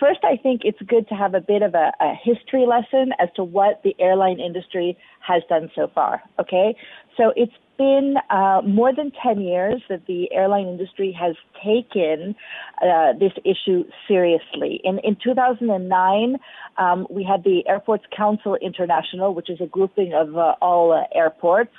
First, 0.00 0.20
I 0.24 0.36
think 0.36 0.62
it's 0.64 0.80
good 0.88 1.06
to 1.08 1.14
have 1.14 1.34
a 1.34 1.40
bit 1.40 1.60
of 1.60 1.74
a, 1.74 1.92
a 2.00 2.14
history 2.24 2.64
lesson 2.66 3.12
as 3.20 3.28
to 3.36 3.44
what 3.44 3.82
the 3.84 3.94
airline 4.00 4.40
industry 4.40 4.96
has 5.20 5.42
done 5.50 5.70
so 5.76 5.90
far. 5.94 6.22
Okay, 6.40 6.74
so 7.18 7.34
it's 7.36 7.52
been 7.76 8.14
uh, 8.30 8.62
more 8.66 8.94
than 8.94 9.12
10 9.22 9.42
years 9.42 9.82
that 9.90 10.06
the 10.06 10.32
airline 10.32 10.68
industry 10.68 11.14
has 11.18 11.36
taken 11.62 12.34
uh, 12.80 13.12
this 13.18 13.32
issue 13.44 13.84
seriously. 14.08 14.80
In, 14.84 15.00
in 15.00 15.16
2009, 15.22 16.36
um, 16.78 17.06
we 17.10 17.22
had 17.22 17.44
the 17.44 17.62
Airports 17.68 18.04
Council 18.16 18.56
International, 18.56 19.34
which 19.34 19.50
is 19.50 19.60
a 19.60 19.66
grouping 19.66 20.14
of 20.14 20.34
uh, 20.34 20.54
all 20.62 20.92
uh, 20.92 21.04
airports. 21.14 21.72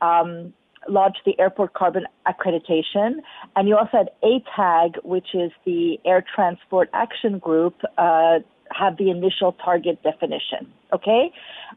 Um, 0.00 0.52
launched 0.88 1.20
the 1.24 1.38
airport 1.38 1.74
carbon 1.74 2.04
accreditation, 2.26 3.16
and 3.56 3.68
you 3.68 3.76
also 3.76 3.90
had 3.92 4.10
ATAG, 4.22 5.04
which 5.04 5.34
is 5.34 5.50
the 5.64 5.98
Air 6.04 6.24
Transport 6.34 6.88
Action 6.92 7.38
Group, 7.38 7.74
uh, 7.98 8.38
have 8.70 8.96
the 8.96 9.10
initial 9.10 9.52
target 9.64 10.02
definition. 10.02 10.72
Okay, 10.92 11.32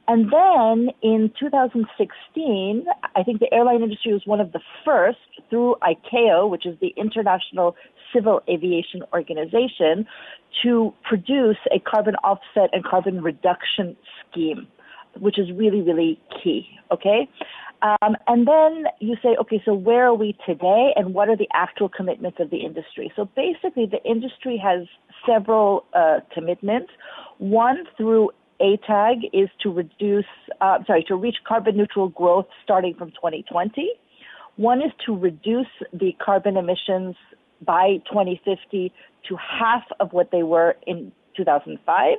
and 0.07 0.31
then 0.31 0.89
in 1.01 1.31
2016, 1.39 2.85
I 3.15 3.23
think 3.23 3.39
the 3.39 3.53
airline 3.53 3.83
industry 3.83 4.13
was 4.13 4.21
one 4.25 4.39
of 4.39 4.51
the 4.51 4.61
first 4.85 5.17
through 5.49 5.75
ICAO, 5.81 6.49
which 6.49 6.65
is 6.65 6.77
the 6.79 6.93
International 6.97 7.75
Civil 8.13 8.41
Aviation 8.49 9.03
Organization, 9.13 10.05
to 10.63 10.93
produce 11.03 11.57
a 11.71 11.79
carbon 11.79 12.15
offset 12.23 12.69
and 12.73 12.83
carbon 12.83 13.21
reduction 13.21 13.95
scheme 14.31 14.67
which 15.19 15.39
is 15.39 15.47
really, 15.55 15.81
really 15.81 16.19
key. 16.43 16.67
Okay. 16.91 17.27
Um, 17.81 18.15
and 18.25 18.47
then 18.47 18.85
you 18.99 19.15
say, 19.21 19.35
okay, 19.39 19.61
so 19.63 19.73
where 19.73 20.07
are 20.07 20.13
we 20.13 20.35
today 20.45 20.93
and 20.95 21.13
what 21.13 21.29
are 21.29 21.37
the 21.37 21.47
actual 21.53 21.89
commitments 21.89 22.39
of 22.39 22.49
the 22.49 22.57
industry? 22.57 23.11
So 23.15 23.29
basically, 23.35 23.85
the 23.85 24.03
industry 24.03 24.57
has 24.63 24.87
several 25.27 25.85
uh, 25.93 26.19
commitments. 26.33 26.89
One 27.37 27.83
through 27.95 28.31
ATAG 28.59 29.29
is 29.33 29.49
to 29.61 29.71
reduce, 29.71 30.25
uh, 30.59 30.79
sorry, 30.87 31.05
to 31.07 31.15
reach 31.15 31.35
carbon 31.47 31.77
neutral 31.77 32.09
growth 32.09 32.47
starting 32.63 32.95
from 32.95 33.11
2020. 33.11 33.91
One 34.55 34.81
is 34.81 34.91
to 35.05 35.15
reduce 35.15 35.67
the 35.93 36.15
carbon 36.19 36.57
emissions 36.57 37.15
by 37.63 37.97
2050 38.11 38.91
to 39.29 39.35
half 39.35 39.83
of 39.99 40.13
what 40.13 40.31
they 40.31 40.41
were 40.41 40.75
in 40.87 41.11
2005. 41.37 42.17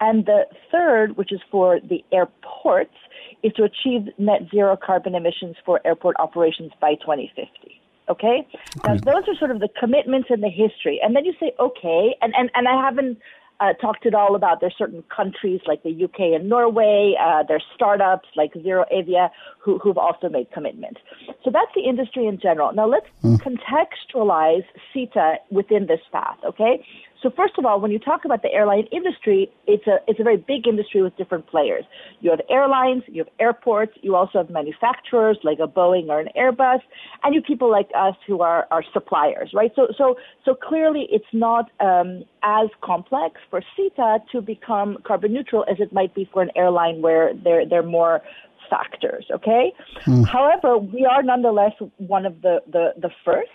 And 0.00 0.26
the 0.26 0.46
third, 0.70 1.16
which 1.16 1.32
is 1.32 1.40
for 1.50 1.80
the 1.80 2.04
airports, 2.12 2.94
is 3.42 3.52
to 3.54 3.64
achieve 3.64 4.08
net 4.18 4.42
zero 4.50 4.76
carbon 4.76 5.14
emissions 5.14 5.56
for 5.64 5.80
airport 5.84 6.16
operations 6.18 6.72
by 6.80 6.94
2050. 6.94 7.80
Okay? 8.08 8.46
Now, 8.84 8.94
those 8.94 9.28
are 9.28 9.36
sort 9.38 9.50
of 9.50 9.60
the 9.60 9.68
commitments 9.78 10.28
and 10.30 10.42
the 10.42 10.48
history. 10.48 10.98
And 11.02 11.14
then 11.14 11.24
you 11.24 11.34
say, 11.38 11.52
okay, 11.60 12.14
and, 12.22 12.32
and, 12.36 12.50
and 12.54 12.66
I 12.66 12.82
haven't 12.82 13.18
uh, 13.60 13.72
talked 13.74 14.06
at 14.06 14.14
all 14.14 14.34
about 14.34 14.60
there's 14.60 14.74
certain 14.78 15.02
countries 15.14 15.60
like 15.66 15.82
the 15.82 16.04
UK 16.04 16.20
and 16.34 16.48
Norway, 16.48 17.14
uh, 17.20 17.42
there's 17.46 17.64
startups 17.74 18.28
like 18.36 18.52
ZeroAvia 18.54 19.30
who, 19.58 19.78
who've 19.78 19.98
also 19.98 20.28
made 20.28 20.50
commitments. 20.52 21.00
So 21.44 21.50
that's 21.50 21.70
the 21.74 21.82
industry 21.82 22.26
in 22.26 22.38
general. 22.38 22.72
Now 22.72 22.86
let's 22.86 23.06
mm. 23.22 23.38
contextualize 23.40 24.64
SITA 24.92 25.36
within 25.50 25.86
this 25.86 26.00
path, 26.12 26.38
okay? 26.46 26.84
So 27.22 27.30
first 27.30 27.54
of 27.58 27.64
all, 27.64 27.80
when 27.80 27.90
you 27.90 27.98
talk 27.98 28.24
about 28.24 28.42
the 28.42 28.52
airline 28.52 28.86
industry, 28.92 29.50
it's 29.66 29.86
a 29.86 29.98
it's 30.06 30.20
a 30.20 30.22
very 30.22 30.36
big 30.36 30.66
industry 30.68 31.02
with 31.02 31.16
different 31.16 31.46
players. 31.46 31.84
You 32.20 32.30
have 32.30 32.40
airlines, 32.48 33.02
you 33.08 33.24
have 33.24 33.32
airports, 33.40 33.92
you 34.02 34.14
also 34.14 34.38
have 34.38 34.50
manufacturers 34.50 35.38
like 35.42 35.58
a 35.58 35.66
Boeing 35.66 36.08
or 36.08 36.20
an 36.20 36.28
Airbus, 36.36 36.80
and 37.24 37.34
you 37.34 37.42
people 37.42 37.70
like 37.70 37.90
us 37.96 38.14
who 38.26 38.40
are 38.40 38.66
are 38.70 38.84
suppliers, 38.92 39.50
right? 39.52 39.72
So 39.74 39.88
so 39.96 40.16
so 40.44 40.54
clearly, 40.54 41.08
it's 41.10 41.32
not 41.32 41.70
um, 41.80 42.24
as 42.42 42.68
complex 42.82 43.40
for 43.50 43.62
SITA 43.76 44.20
to 44.32 44.40
become 44.40 44.98
carbon 45.04 45.32
neutral 45.32 45.64
as 45.70 45.80
it 45.80 45.92
might 45.92 46.14
be 46.14 46.28
for 46.32 46.42
an 46.42 46.50
airline 46.54 47.02
where 47.02 47.34
there 47.34 47.66
there 47.68 47.80
are 47.80 47.82
more 47.82 48.22
factors. 48.70 49.26
Okay. 49.32 49.72
Mm. 50.06 50.26
However, 50.26 50.78
we 50.78 51.04
are 51.04 51.22
nonetheless 51.22 51.72
one 51.96 52.26
of 52.26 52.42
the 52.42 52.60
the, 52.70 52.94
the 52.96 53.10
first. 53.24 53.50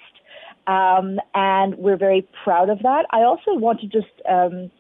Um, 0.68 1.20
and 1.34 1.76
we're 1.78 1.98
very 1.98 2.28
proud 2.44 2.70
of 2.70 2.80
that. 2.80 3.06
I 3.12 3.20
also 3.20 3.54
want 3.54 3.82
to 3.82 3.88
just 3.88 4.14
um, 4.30 4.72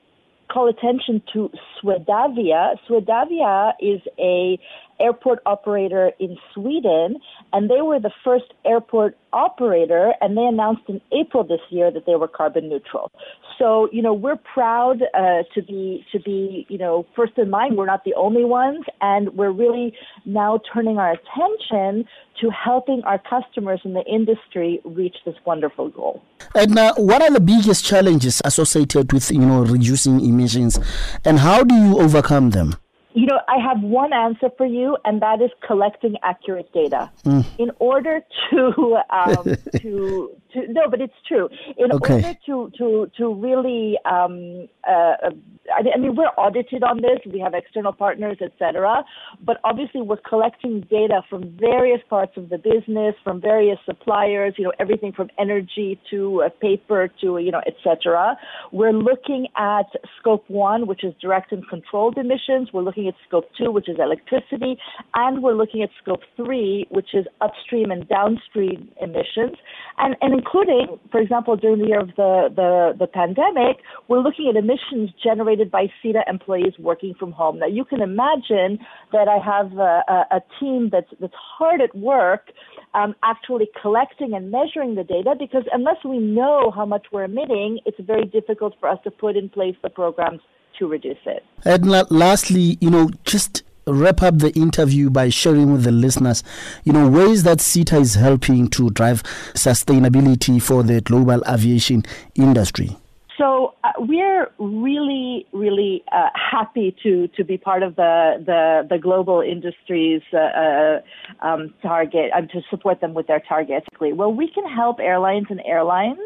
call 0.52 0.70
attention 0.70 1.22
to 1.34 1.50
Swedavia. 1.82 2.76
Swedavia 2.88 3.74
is 3.80 4.02
a 4.20 4.60
airport 5.04 5.39
operator 5.45 6.12
in 6.20 6.38
Sweden, 6.54 7.18
and 7.51 7.70
they 7.70 7.82
were 7.82 7.99
the 7.99 8.12
first 8.24 8.49
airport 8.66 9.18
operator, 9.34 10.14
and 10.22 10.38
they 10.38 10.43
announced 10.43 10.84
in 10.88 11.01
April 11.12 11.43
this 11.43 11.60
year 11.70 11.91
that 11.91 12.06
they 12.06 12.16
were 12.16 12.28
carbon 12.28 12.70
neutral. 12.70 13.12
So, 13.60 13.89
you 13.91 14.01
know, 14.01 14.14
we're 14.14 14.41
proud 14.54 14.97
uh, 15.14 15.43
to 15.54 15.62
be 15.62 16.06
to 16.12 16.20
be, 16.20 16.66
you 16.70 16.78
know, 16.78 17.06
first 17.16 17.34
in 17.38 17.51
line. 17.51 17.76
We're 17.76 17.86
not 17.86 18.04
the 18.06 18.16
only 18.16 18.45
ones, 18.45 18.84
and 19.01 19.30
we're 19.38 19.51
really 19.51 19.93
now 20.26 20.60
turning 20.74 20.97
our 20.97 21.14
attention 21.20 22.06
to 22.41 22.49
helping 22.49 23.01
our 23.04 23.20
customers 23.20 23.82
in 23.84 23.93
the 23.93 24.04
industry 24.04 24.82
reach 24.84 25.18
this 25.26 25.36
wonderful 25.45 25.89
goal. 25.89 26.22
And 26.56 26.78
uh, 26.78 26.93
what 26.95 27.22
are 27.22 27.32
the 27.32 27.39
biggest 27.39 27.86
challenges 27.86 28.41
associated 28.43 29.14
with, 29.14 29.30
you 29.32 29.39
know, 29.39 29.62
reducing 29.64 30.20
emissions, 30.20 30.80
and 31.26 31.39
how 31.39 31.64
do 31.64 31.76
you 31.76 31.99
overcome 31.99 32.51
them? 32.51 32.76
You 33.14 33.28
know, 33.28 33.39
I 33.47 33.57
have 33.59 33.82
one 33.84 34.11
answer 34.14 34.49
for 34.57 34.66
you, 34.66 34.97
and 35.05 35.22
that 35.22 35.41
is 35.41 35.51
collecting 35.66 36.16
accurate 36.24 36.72
data. 36.74 37.11
Mm. 37.26 37.45
In 37.59 37.72
order 37.80 38.22
to 38.49 38.97
um, 39.09 39.43
to 39.82 40.32
to 40.53 40.68
no, 40.70 40.82
but 40.89 40.99
it's 41.01 41.14
true. 41.28 41.49
In 41.78 41.91
Okay. 41.93 42.16
order 42.16 42.34
to 42.47 42.72
to 42.78 43.11
to 43.18 43.34
really, 43.34 43.97
um, 44.05 44.68
uh, 44.88 45.30
I 45.76 45.97
mean- 45.97 46.16
we're 46.16 46.34
audited 46.38 46.84
on 46.84 46.97
this. 47.01 47.20
We 47.26 47.39
have 47.39 47.53
external 47.53 47.93
partners, 47.93 48.38
etc. 48.41 49.03
But 49.43 49.59
obviously, 49.64 50.01
we're 50.01 50.18
collecting 50.18 50.82
data 50.82 51.22
from 51.30 51.41
various 51.59 52.01
parts 52.09 52.36
of 52.38 52.49
the 52.49 52.57
business, 52.57 53.16
from 53.24 53.41
various 53.41 53.80
suppliers. 53.86 54.55
You 54.57 54.66
know, 54.66 54.74
everything 54.80 55.11
from 55.11 55.30
energy 55.38 55.99
to 56.11 56.43
uh, 56.43 56.49
paper 56.61 57.09
to 57.22 57.38
you 57.38 57.51
know, 57.51 57.61
etc. 57.68 58.38
We're 58.72 58.91
looking 58.91 59.47
at 59.55 59.88
scope 60.20 60.45
one, 60.49 60.88
which 60.88 61.03
is 61.03 61.14
direct 61.22 61.51
and 61.51 61.68
controlled 61.68 62.18
emissions. 62.18 62.72
We're 62.74 62.82
looking 62.82 63.03
at 63.08 63.16
scope 63.28 63.45
two, 63.58 63.72
which 63.72 63.89
is 63.89 63.97
electricity, 63.99 64.78
and 65.16 65.43
we're 65.43 65.54
looking 65.54 65.82
at 65.84 65.89
scope 66.01 66.22
three, 66.36 66.88
which 66.89 67.14
is 67.14 67.26
upstream 67.41 67.91
and 67.91 68.08
downstream 68.08 68.89
emissions, 69.01 69.58
and 69.97 70.16
and 70.22 70.34
including, 70.34 70.99
for 71.12 71.20
example, 71.20 71.56
during 71.56 71.80
the 71.80 71.88
year 71.88 71.99
of 71.99 72.10
the 72.16 72.49
the, 72.56 72.95
the 72.99 73.08
pandemic, 73.08 73.78
we're 74.08 74.20
looking 74.20 74.47
at 74.49 74.56
emissions 74.56 75.10
generated 75.24 75.70
by 75.72 75.88
SITA 76.01 76.22
employees 76.28 76.74
working 76.80 77.14
from 77.20 77.32
home. 77.32 77.60
Now, 77.60 77.68
you 77.68 77.86
can 77.86 78.01
imagine 78.01 78.80
that 79.12 79.28
I 79.28 79.38
have 79.43 79.74
a, 79.78 80.04
a, 80.08 80.38
a 80.38 80.41
team 80.60 80.89
that's 80.91 81.12
that's 81.20 81.34
hard 81.36 81.82
at 81.82 81.95
work. 81.95 82.51
Um, 82.95 83.16
actually 83.24 83.70
collecting 83.82 84.36
and 84.36 84.51
measuring 84.51 84.93
the 84.93 85.04
data 85.04 85.34
because 85.38 85.64
unless 85.74 85.97
we 86.06 86.20
know 86.20 86.72
how 86.76 86.86
much 86.86 87.08
we're 87.12 87.24
emitting, 87.24 87.80
it's 87.88 87.97
very 87.99 88.26
difficult 88.26 88.76
for 88.80 88.88
us 88.88 88.99
to 89.04 89.10
put 89.10 89.36
in 89.36 89.49
place 89.49 89.76
the 89.82 89.89
programs 89.89 90.41
to 90.80 90.88
reduce 90.88 91.17
it. 91.26 91.43
And 91.65 91.89
la- 91.89 92.05
lastly, 92.09 92.78
you 92.82 92.89
know, 92.89 93.09
just 93.26 93.63
wrap 93.88 94.21
up 94.21 94.38
the 94.38 94.51
interview 94.51 95.09
by 95.09 95.30
sharing 95.30 95.71
with 95.74 95.84
the 95.84 95.91
listeners, 95.91 96.43
you 96.84 96.93
know, 96.93 97.07
ways 97.09 97.43
that 97.43 97.59
SITA 97.59 97.97
is 97.97 98.15
helping 98.15 98.69
to 98.69 98.89
drive 98.89 99.24
sustainability 99.53 100.61
for 100.61 100.84
the 100.84 101.01
global 101.01 101.43
aviation 101.47 102.03
industry. 102.36 102.97
So 103.38 103.74
uh, 103.84 103.91
we're 103.97 104.51
really, 104.59 105.47
really 105.53 106.03
uh, 106.11 106.30
happy 106.36 106.95
to 107.01 107.28
to 107.30 107.43
be 107.43 107.57
part 107.57 107.82
of 107.82 107.95
the 107.95 108.43
the, 108.45 108.88
the 108.88 108.99
global 108.99 109.41
industries 109.41 110.21
uh, 110.32 110.38
uh, 110.38 111.01
um, 111.41 111.74
target 111.82 112.30
and 112.36 112.49
to 112.51 112.61
support 112.69 113.01
them 113.01 113.15
with 113.15 113.26
their 113.26 113.41
targets. 113.41 113.88
Well, 113.99 114.32
we 114.32 114.49
can 114.49 114.69
help 114.69 114.99
airlines 114.99 115.47
and 115.49 115.61
airlines, 115.65 116.19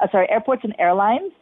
uh, 0.00 0.06
sorry, 0.12 0.30
airports 0.30 0.62
and 0.62 0.74
airlines 0.78 1.32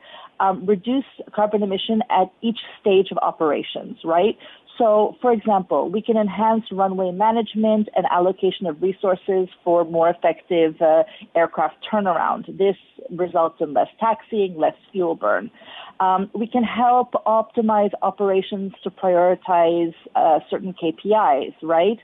um, 0.41 0.66
reduce 0.66 1.05
carbon 1.34 1.62
emission 1.62 2.03
at 2.11 2.32
each 2.43 2.59
stage 2.80 3.09
of 3.11 3.18
operations. 3.18 3.99
Right. 4.05 4.36
So, 4.80 5.16
for 5.20 5.30
example, 5.30 5.91
we 5.91 6.01
can 6.01 6.16
enhance 6.16 6.64
runway 6.72 7.11
management 7.11 7.91
and 7.95 8.07
allocation 8.11 8.66
of 8.66 8.80
resources 8.80 9.49
for 9.62 9.84
more 9.84 10.09
effective 10.09 10.80
uh, 10.80 11.03
aircraft 11.34 11.76
turnaround. 11.93 12.47
This 12.57 12.76
results 13.11 13.57
in 13.61 13.74
less 13.74 13.88
taxiing, 13.99 14.57
less 14.57 14.74
fuel 14.91 15.16
burn. 15.16 15.51
Um, 16.01 16.30
we 16.34 16.47
can 16.47 16.64
help 16.64 17.12
optimize 17.26 17.91
operations 18.01 18.72
to 18.82 18.91
prioritize 18.91 19.95
uh, 20.14 20.38
certain 20.49 20.72
KPIs, 20.72 21.55
right? 21.62 21.99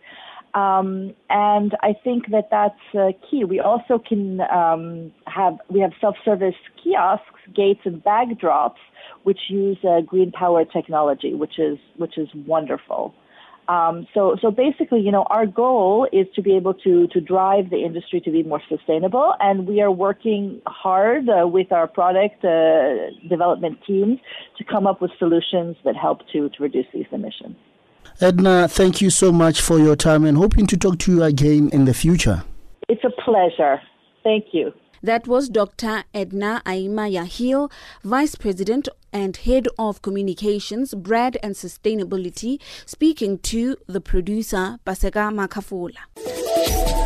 Um, 0.57 1.15
and 1.29 1.77
I 1.83 1.93
think 2.03 2.31
that 2.31 2.49
that's 2.51 2.81
uh, 2.95 3.13
key. 3.31 3.45
We 3.45 3.61
also 3.61 3.99
can 3.99 4.41
um, 4.41 5.13
have 5.27 5.59
we 5.69 5.81
have 5.81 5.93
self-service 6.01 6.55
kiosks, 6.83 7.41
gates, 7.55 7.83
and 7.85 8.03
bag 8.03 8.41
drops, 8.41 8.81
which 9.25 9.39
use 9.51 9.77
uh, 9.85 10.01
green 10.01 10.33
power 10.33 10.65
technology, 10.65 11.35
which 11.35 11.59
is 11.59 11.77
which 11.99 12.17
is 12.17 12.29
wonderful. 12.47 13.15
Um, 13.69 14.07
so 14.15 14.39
so 14.41 14.51
basically, 14.51 15.01
you 15.01 15.13
know, 15.13 15.25
our 15.25 15.45
goal 15.45 16.09
is 16.11 16.27
to 16.37 16.41
be 16.41 16.57
able 16.57 16.73
to 16.73 17.07
to 17.09 17.21
drive 17.21 17.69
the 17.69 17.85
industry 17.85 18.23
to 18.23 18.31
be 18.31 18.43
more 18.43 18.63
sustainable, 18.67 19.35
and 19.41 19.67
we 19.67 19.83
are 19.83 19.91
working 19.91 20.63
hard 20.67 21.29
uh, 21.29 21.47
with 21.47 21.71
our 21.71 21.87
product 21.87 22.43
uh, 22.47 23.11
development 23.29 23.81
teams 23.87 24.21
to 24.57 24.65
come 24.65 24.87
up 24.87 25.03
with 25.03 25.11
solutions 25.19 25.77
that 25.85 25.97
help 25.97 26.21
to 26.33 26.49
to 26.49 26.63
reduce 26.63 26.87
these 26.95 27.11
emissions. 27.13 27.57
Edna, 28.19 28.67
thank 28.67 29.03
you 29.03 29.11
so 29.11 29.31
much 29.31 29.61
for 29.61 29.79
your 29.79 29.95
time 29.95 30.25
and 30.25 30.39
hoping 30.39 30.67
to 30.69 30.77
talk 30.77 30.99
to 31.01 31.13
you 31.13 31.23
again 31.23 31.69
in 31.71 31.85
the 31.85 31.93
future. 31.93 32.45
It's 32.89 33.05
a 33.05 33.11
pleasure. 33.11 33.81
Thank 34.25 34.47
you. 34.53 34.73
That 35.03 35.27
was 35.27 35.51
Dr. 35.51 36.05
Edna 36.15 36.63
Ayme-Yahil, 36.65 37.71
Vice 38.03 38.35
President 38.35 38.89
and 39.13 39.37
Head 39.37 39.69
of 39.79 40.01
Communications, 40.01 40.95
Bread 40.95 41.37
and 41.43 41.55
Sustainability, 41.55 42.59
speaking 42.87 43.39
to 43.41 43.77
the 43.87 44.01
producer, 44.01 44.79
Paseka 44.87 45.31
Makafula. 45.31 47.06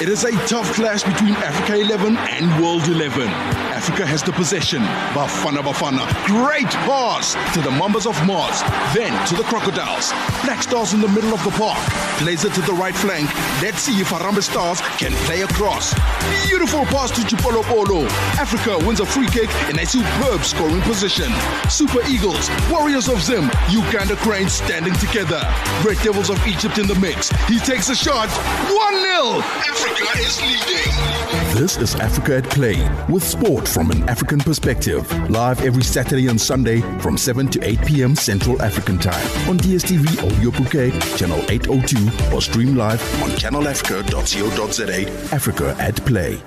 It 0.00 0.08
is 0.08 0.24
a 0.24 0.30
tough 0.46 0.72
clash 0.72 1.02
between 1.02 1.34
Africa 1.34 1.74
11 1.74 2.16
and 2.16 2.62
World 2.62 2.88
11. 2.88 3.59
Africa 3.80 4.04
has 4.04 4.22
the 4.22 4.32
possession. 4.32 4.82
Bafana 5.16 5.64
Bafana. 5.64 6.04
Great 6.28 6.68
pass 6.84 7.32
to 7.56 7.62
the 7.64 7.72
Mambas 7.80 8.04
of 8.04 8.12
Mars. 8.26 8.60
Then 8.92 9.08
to 9.28 9.34
the 9.34 9.42
Crocodiles. 9.44 10.12
Black 10.44 10.60
Stars 10.62 10.92
in 10.92 11.00
the 11.00 11.08
middle 11.08 11.32
of 11.32 11.42
the 11.44 11.50
park. 11.56 11.80
Plays 12.20 12.44
it 12.44 12.52
to 12.52 12.60
the 12.68 12.74
right 12.74 12.94
flank. 12.94 13.24
Let's 13.64 13.80
see 13.80 13.96
if 13.98 14.10
Harambe 14.10 14.42
Stars 14.42 14.82
can 15.00 15.12
play 15.24 15.40
across. 15.48 15.96
Beautiful 16.44 16.84
pass 16.92 17.08
to 17.12 17.22
Chipolopolo. 17.24 18.04
Africa 18.36 18.76
wins 18.84 19.00
a 19.00 19.06
free 19.06 19.28
kick 19.28 19.48
in 19.70 19.78
a 19.78 19.86
superb 19.86 20.44
scoring 20.44 20.82
position. 20.82 21.32
Super 21.70 22.04
Eagles, 22.04 22.52
Warriors 22.68 23.08
of 23.08 23.22
Zim, 23.22 23.48
Uganda 23.70 24.16
Cranes 24.16 24.52
standing 24.52 24.92
together. 25.00 25.40
Red 25.80 25.96
Devils 26.04 26.28
of 26.28 26.36
Egypt 26.46 26.76
in 26.76 26.86
the 26.86 27.00
mix. 27.00 27.32
He 27.48 27.58
takes 27.58 27.88
a 27.88 27.96
shot. 27.96 28.28
1 28.28 28.92
0. 29.08 29.40
Africa 29.40 30.04
is 30.20 30.36
leading. 30.44 31.20
This 31.56 31.78
is 31.78 31.94
Africa 31.96 32.36
at 32.36 32.44
Play 32.44 32.88
with 33.08 33.24
sport 33.24 33.69
from 33.70 33.90
an 33.90 34.08
African 34.08 34.40
perspective. 34.40 35.10
Live 35.30 35.64
every 35.64 35.82
Saturday 35.82 36.26
and 36.26 36.40
Sunday 36.40 36.80
from 36.98 37.16
7 37.16 37.48
to 37.48 37.64
8 37.64 37.80
p.m. 37.86 38.16
Central 38.16 38.60
African 38.60 38.98
Time 38.98 39.26
on 39.48 39.58
DSTV 39.58 40.22
Audio 40.24 40.50
Bouquet, 40.50 40.90
channel 41.16 41.38
802, 41.48 42.34
or 42.34 42.42
stream 42.42 42.76
live 42.76 43.00
on 43.22 43.30
channelafrica.co.za. 43.30 45.34
Africa 45.34 45.76
at 45.78 46.04
Play. 46.04 46.40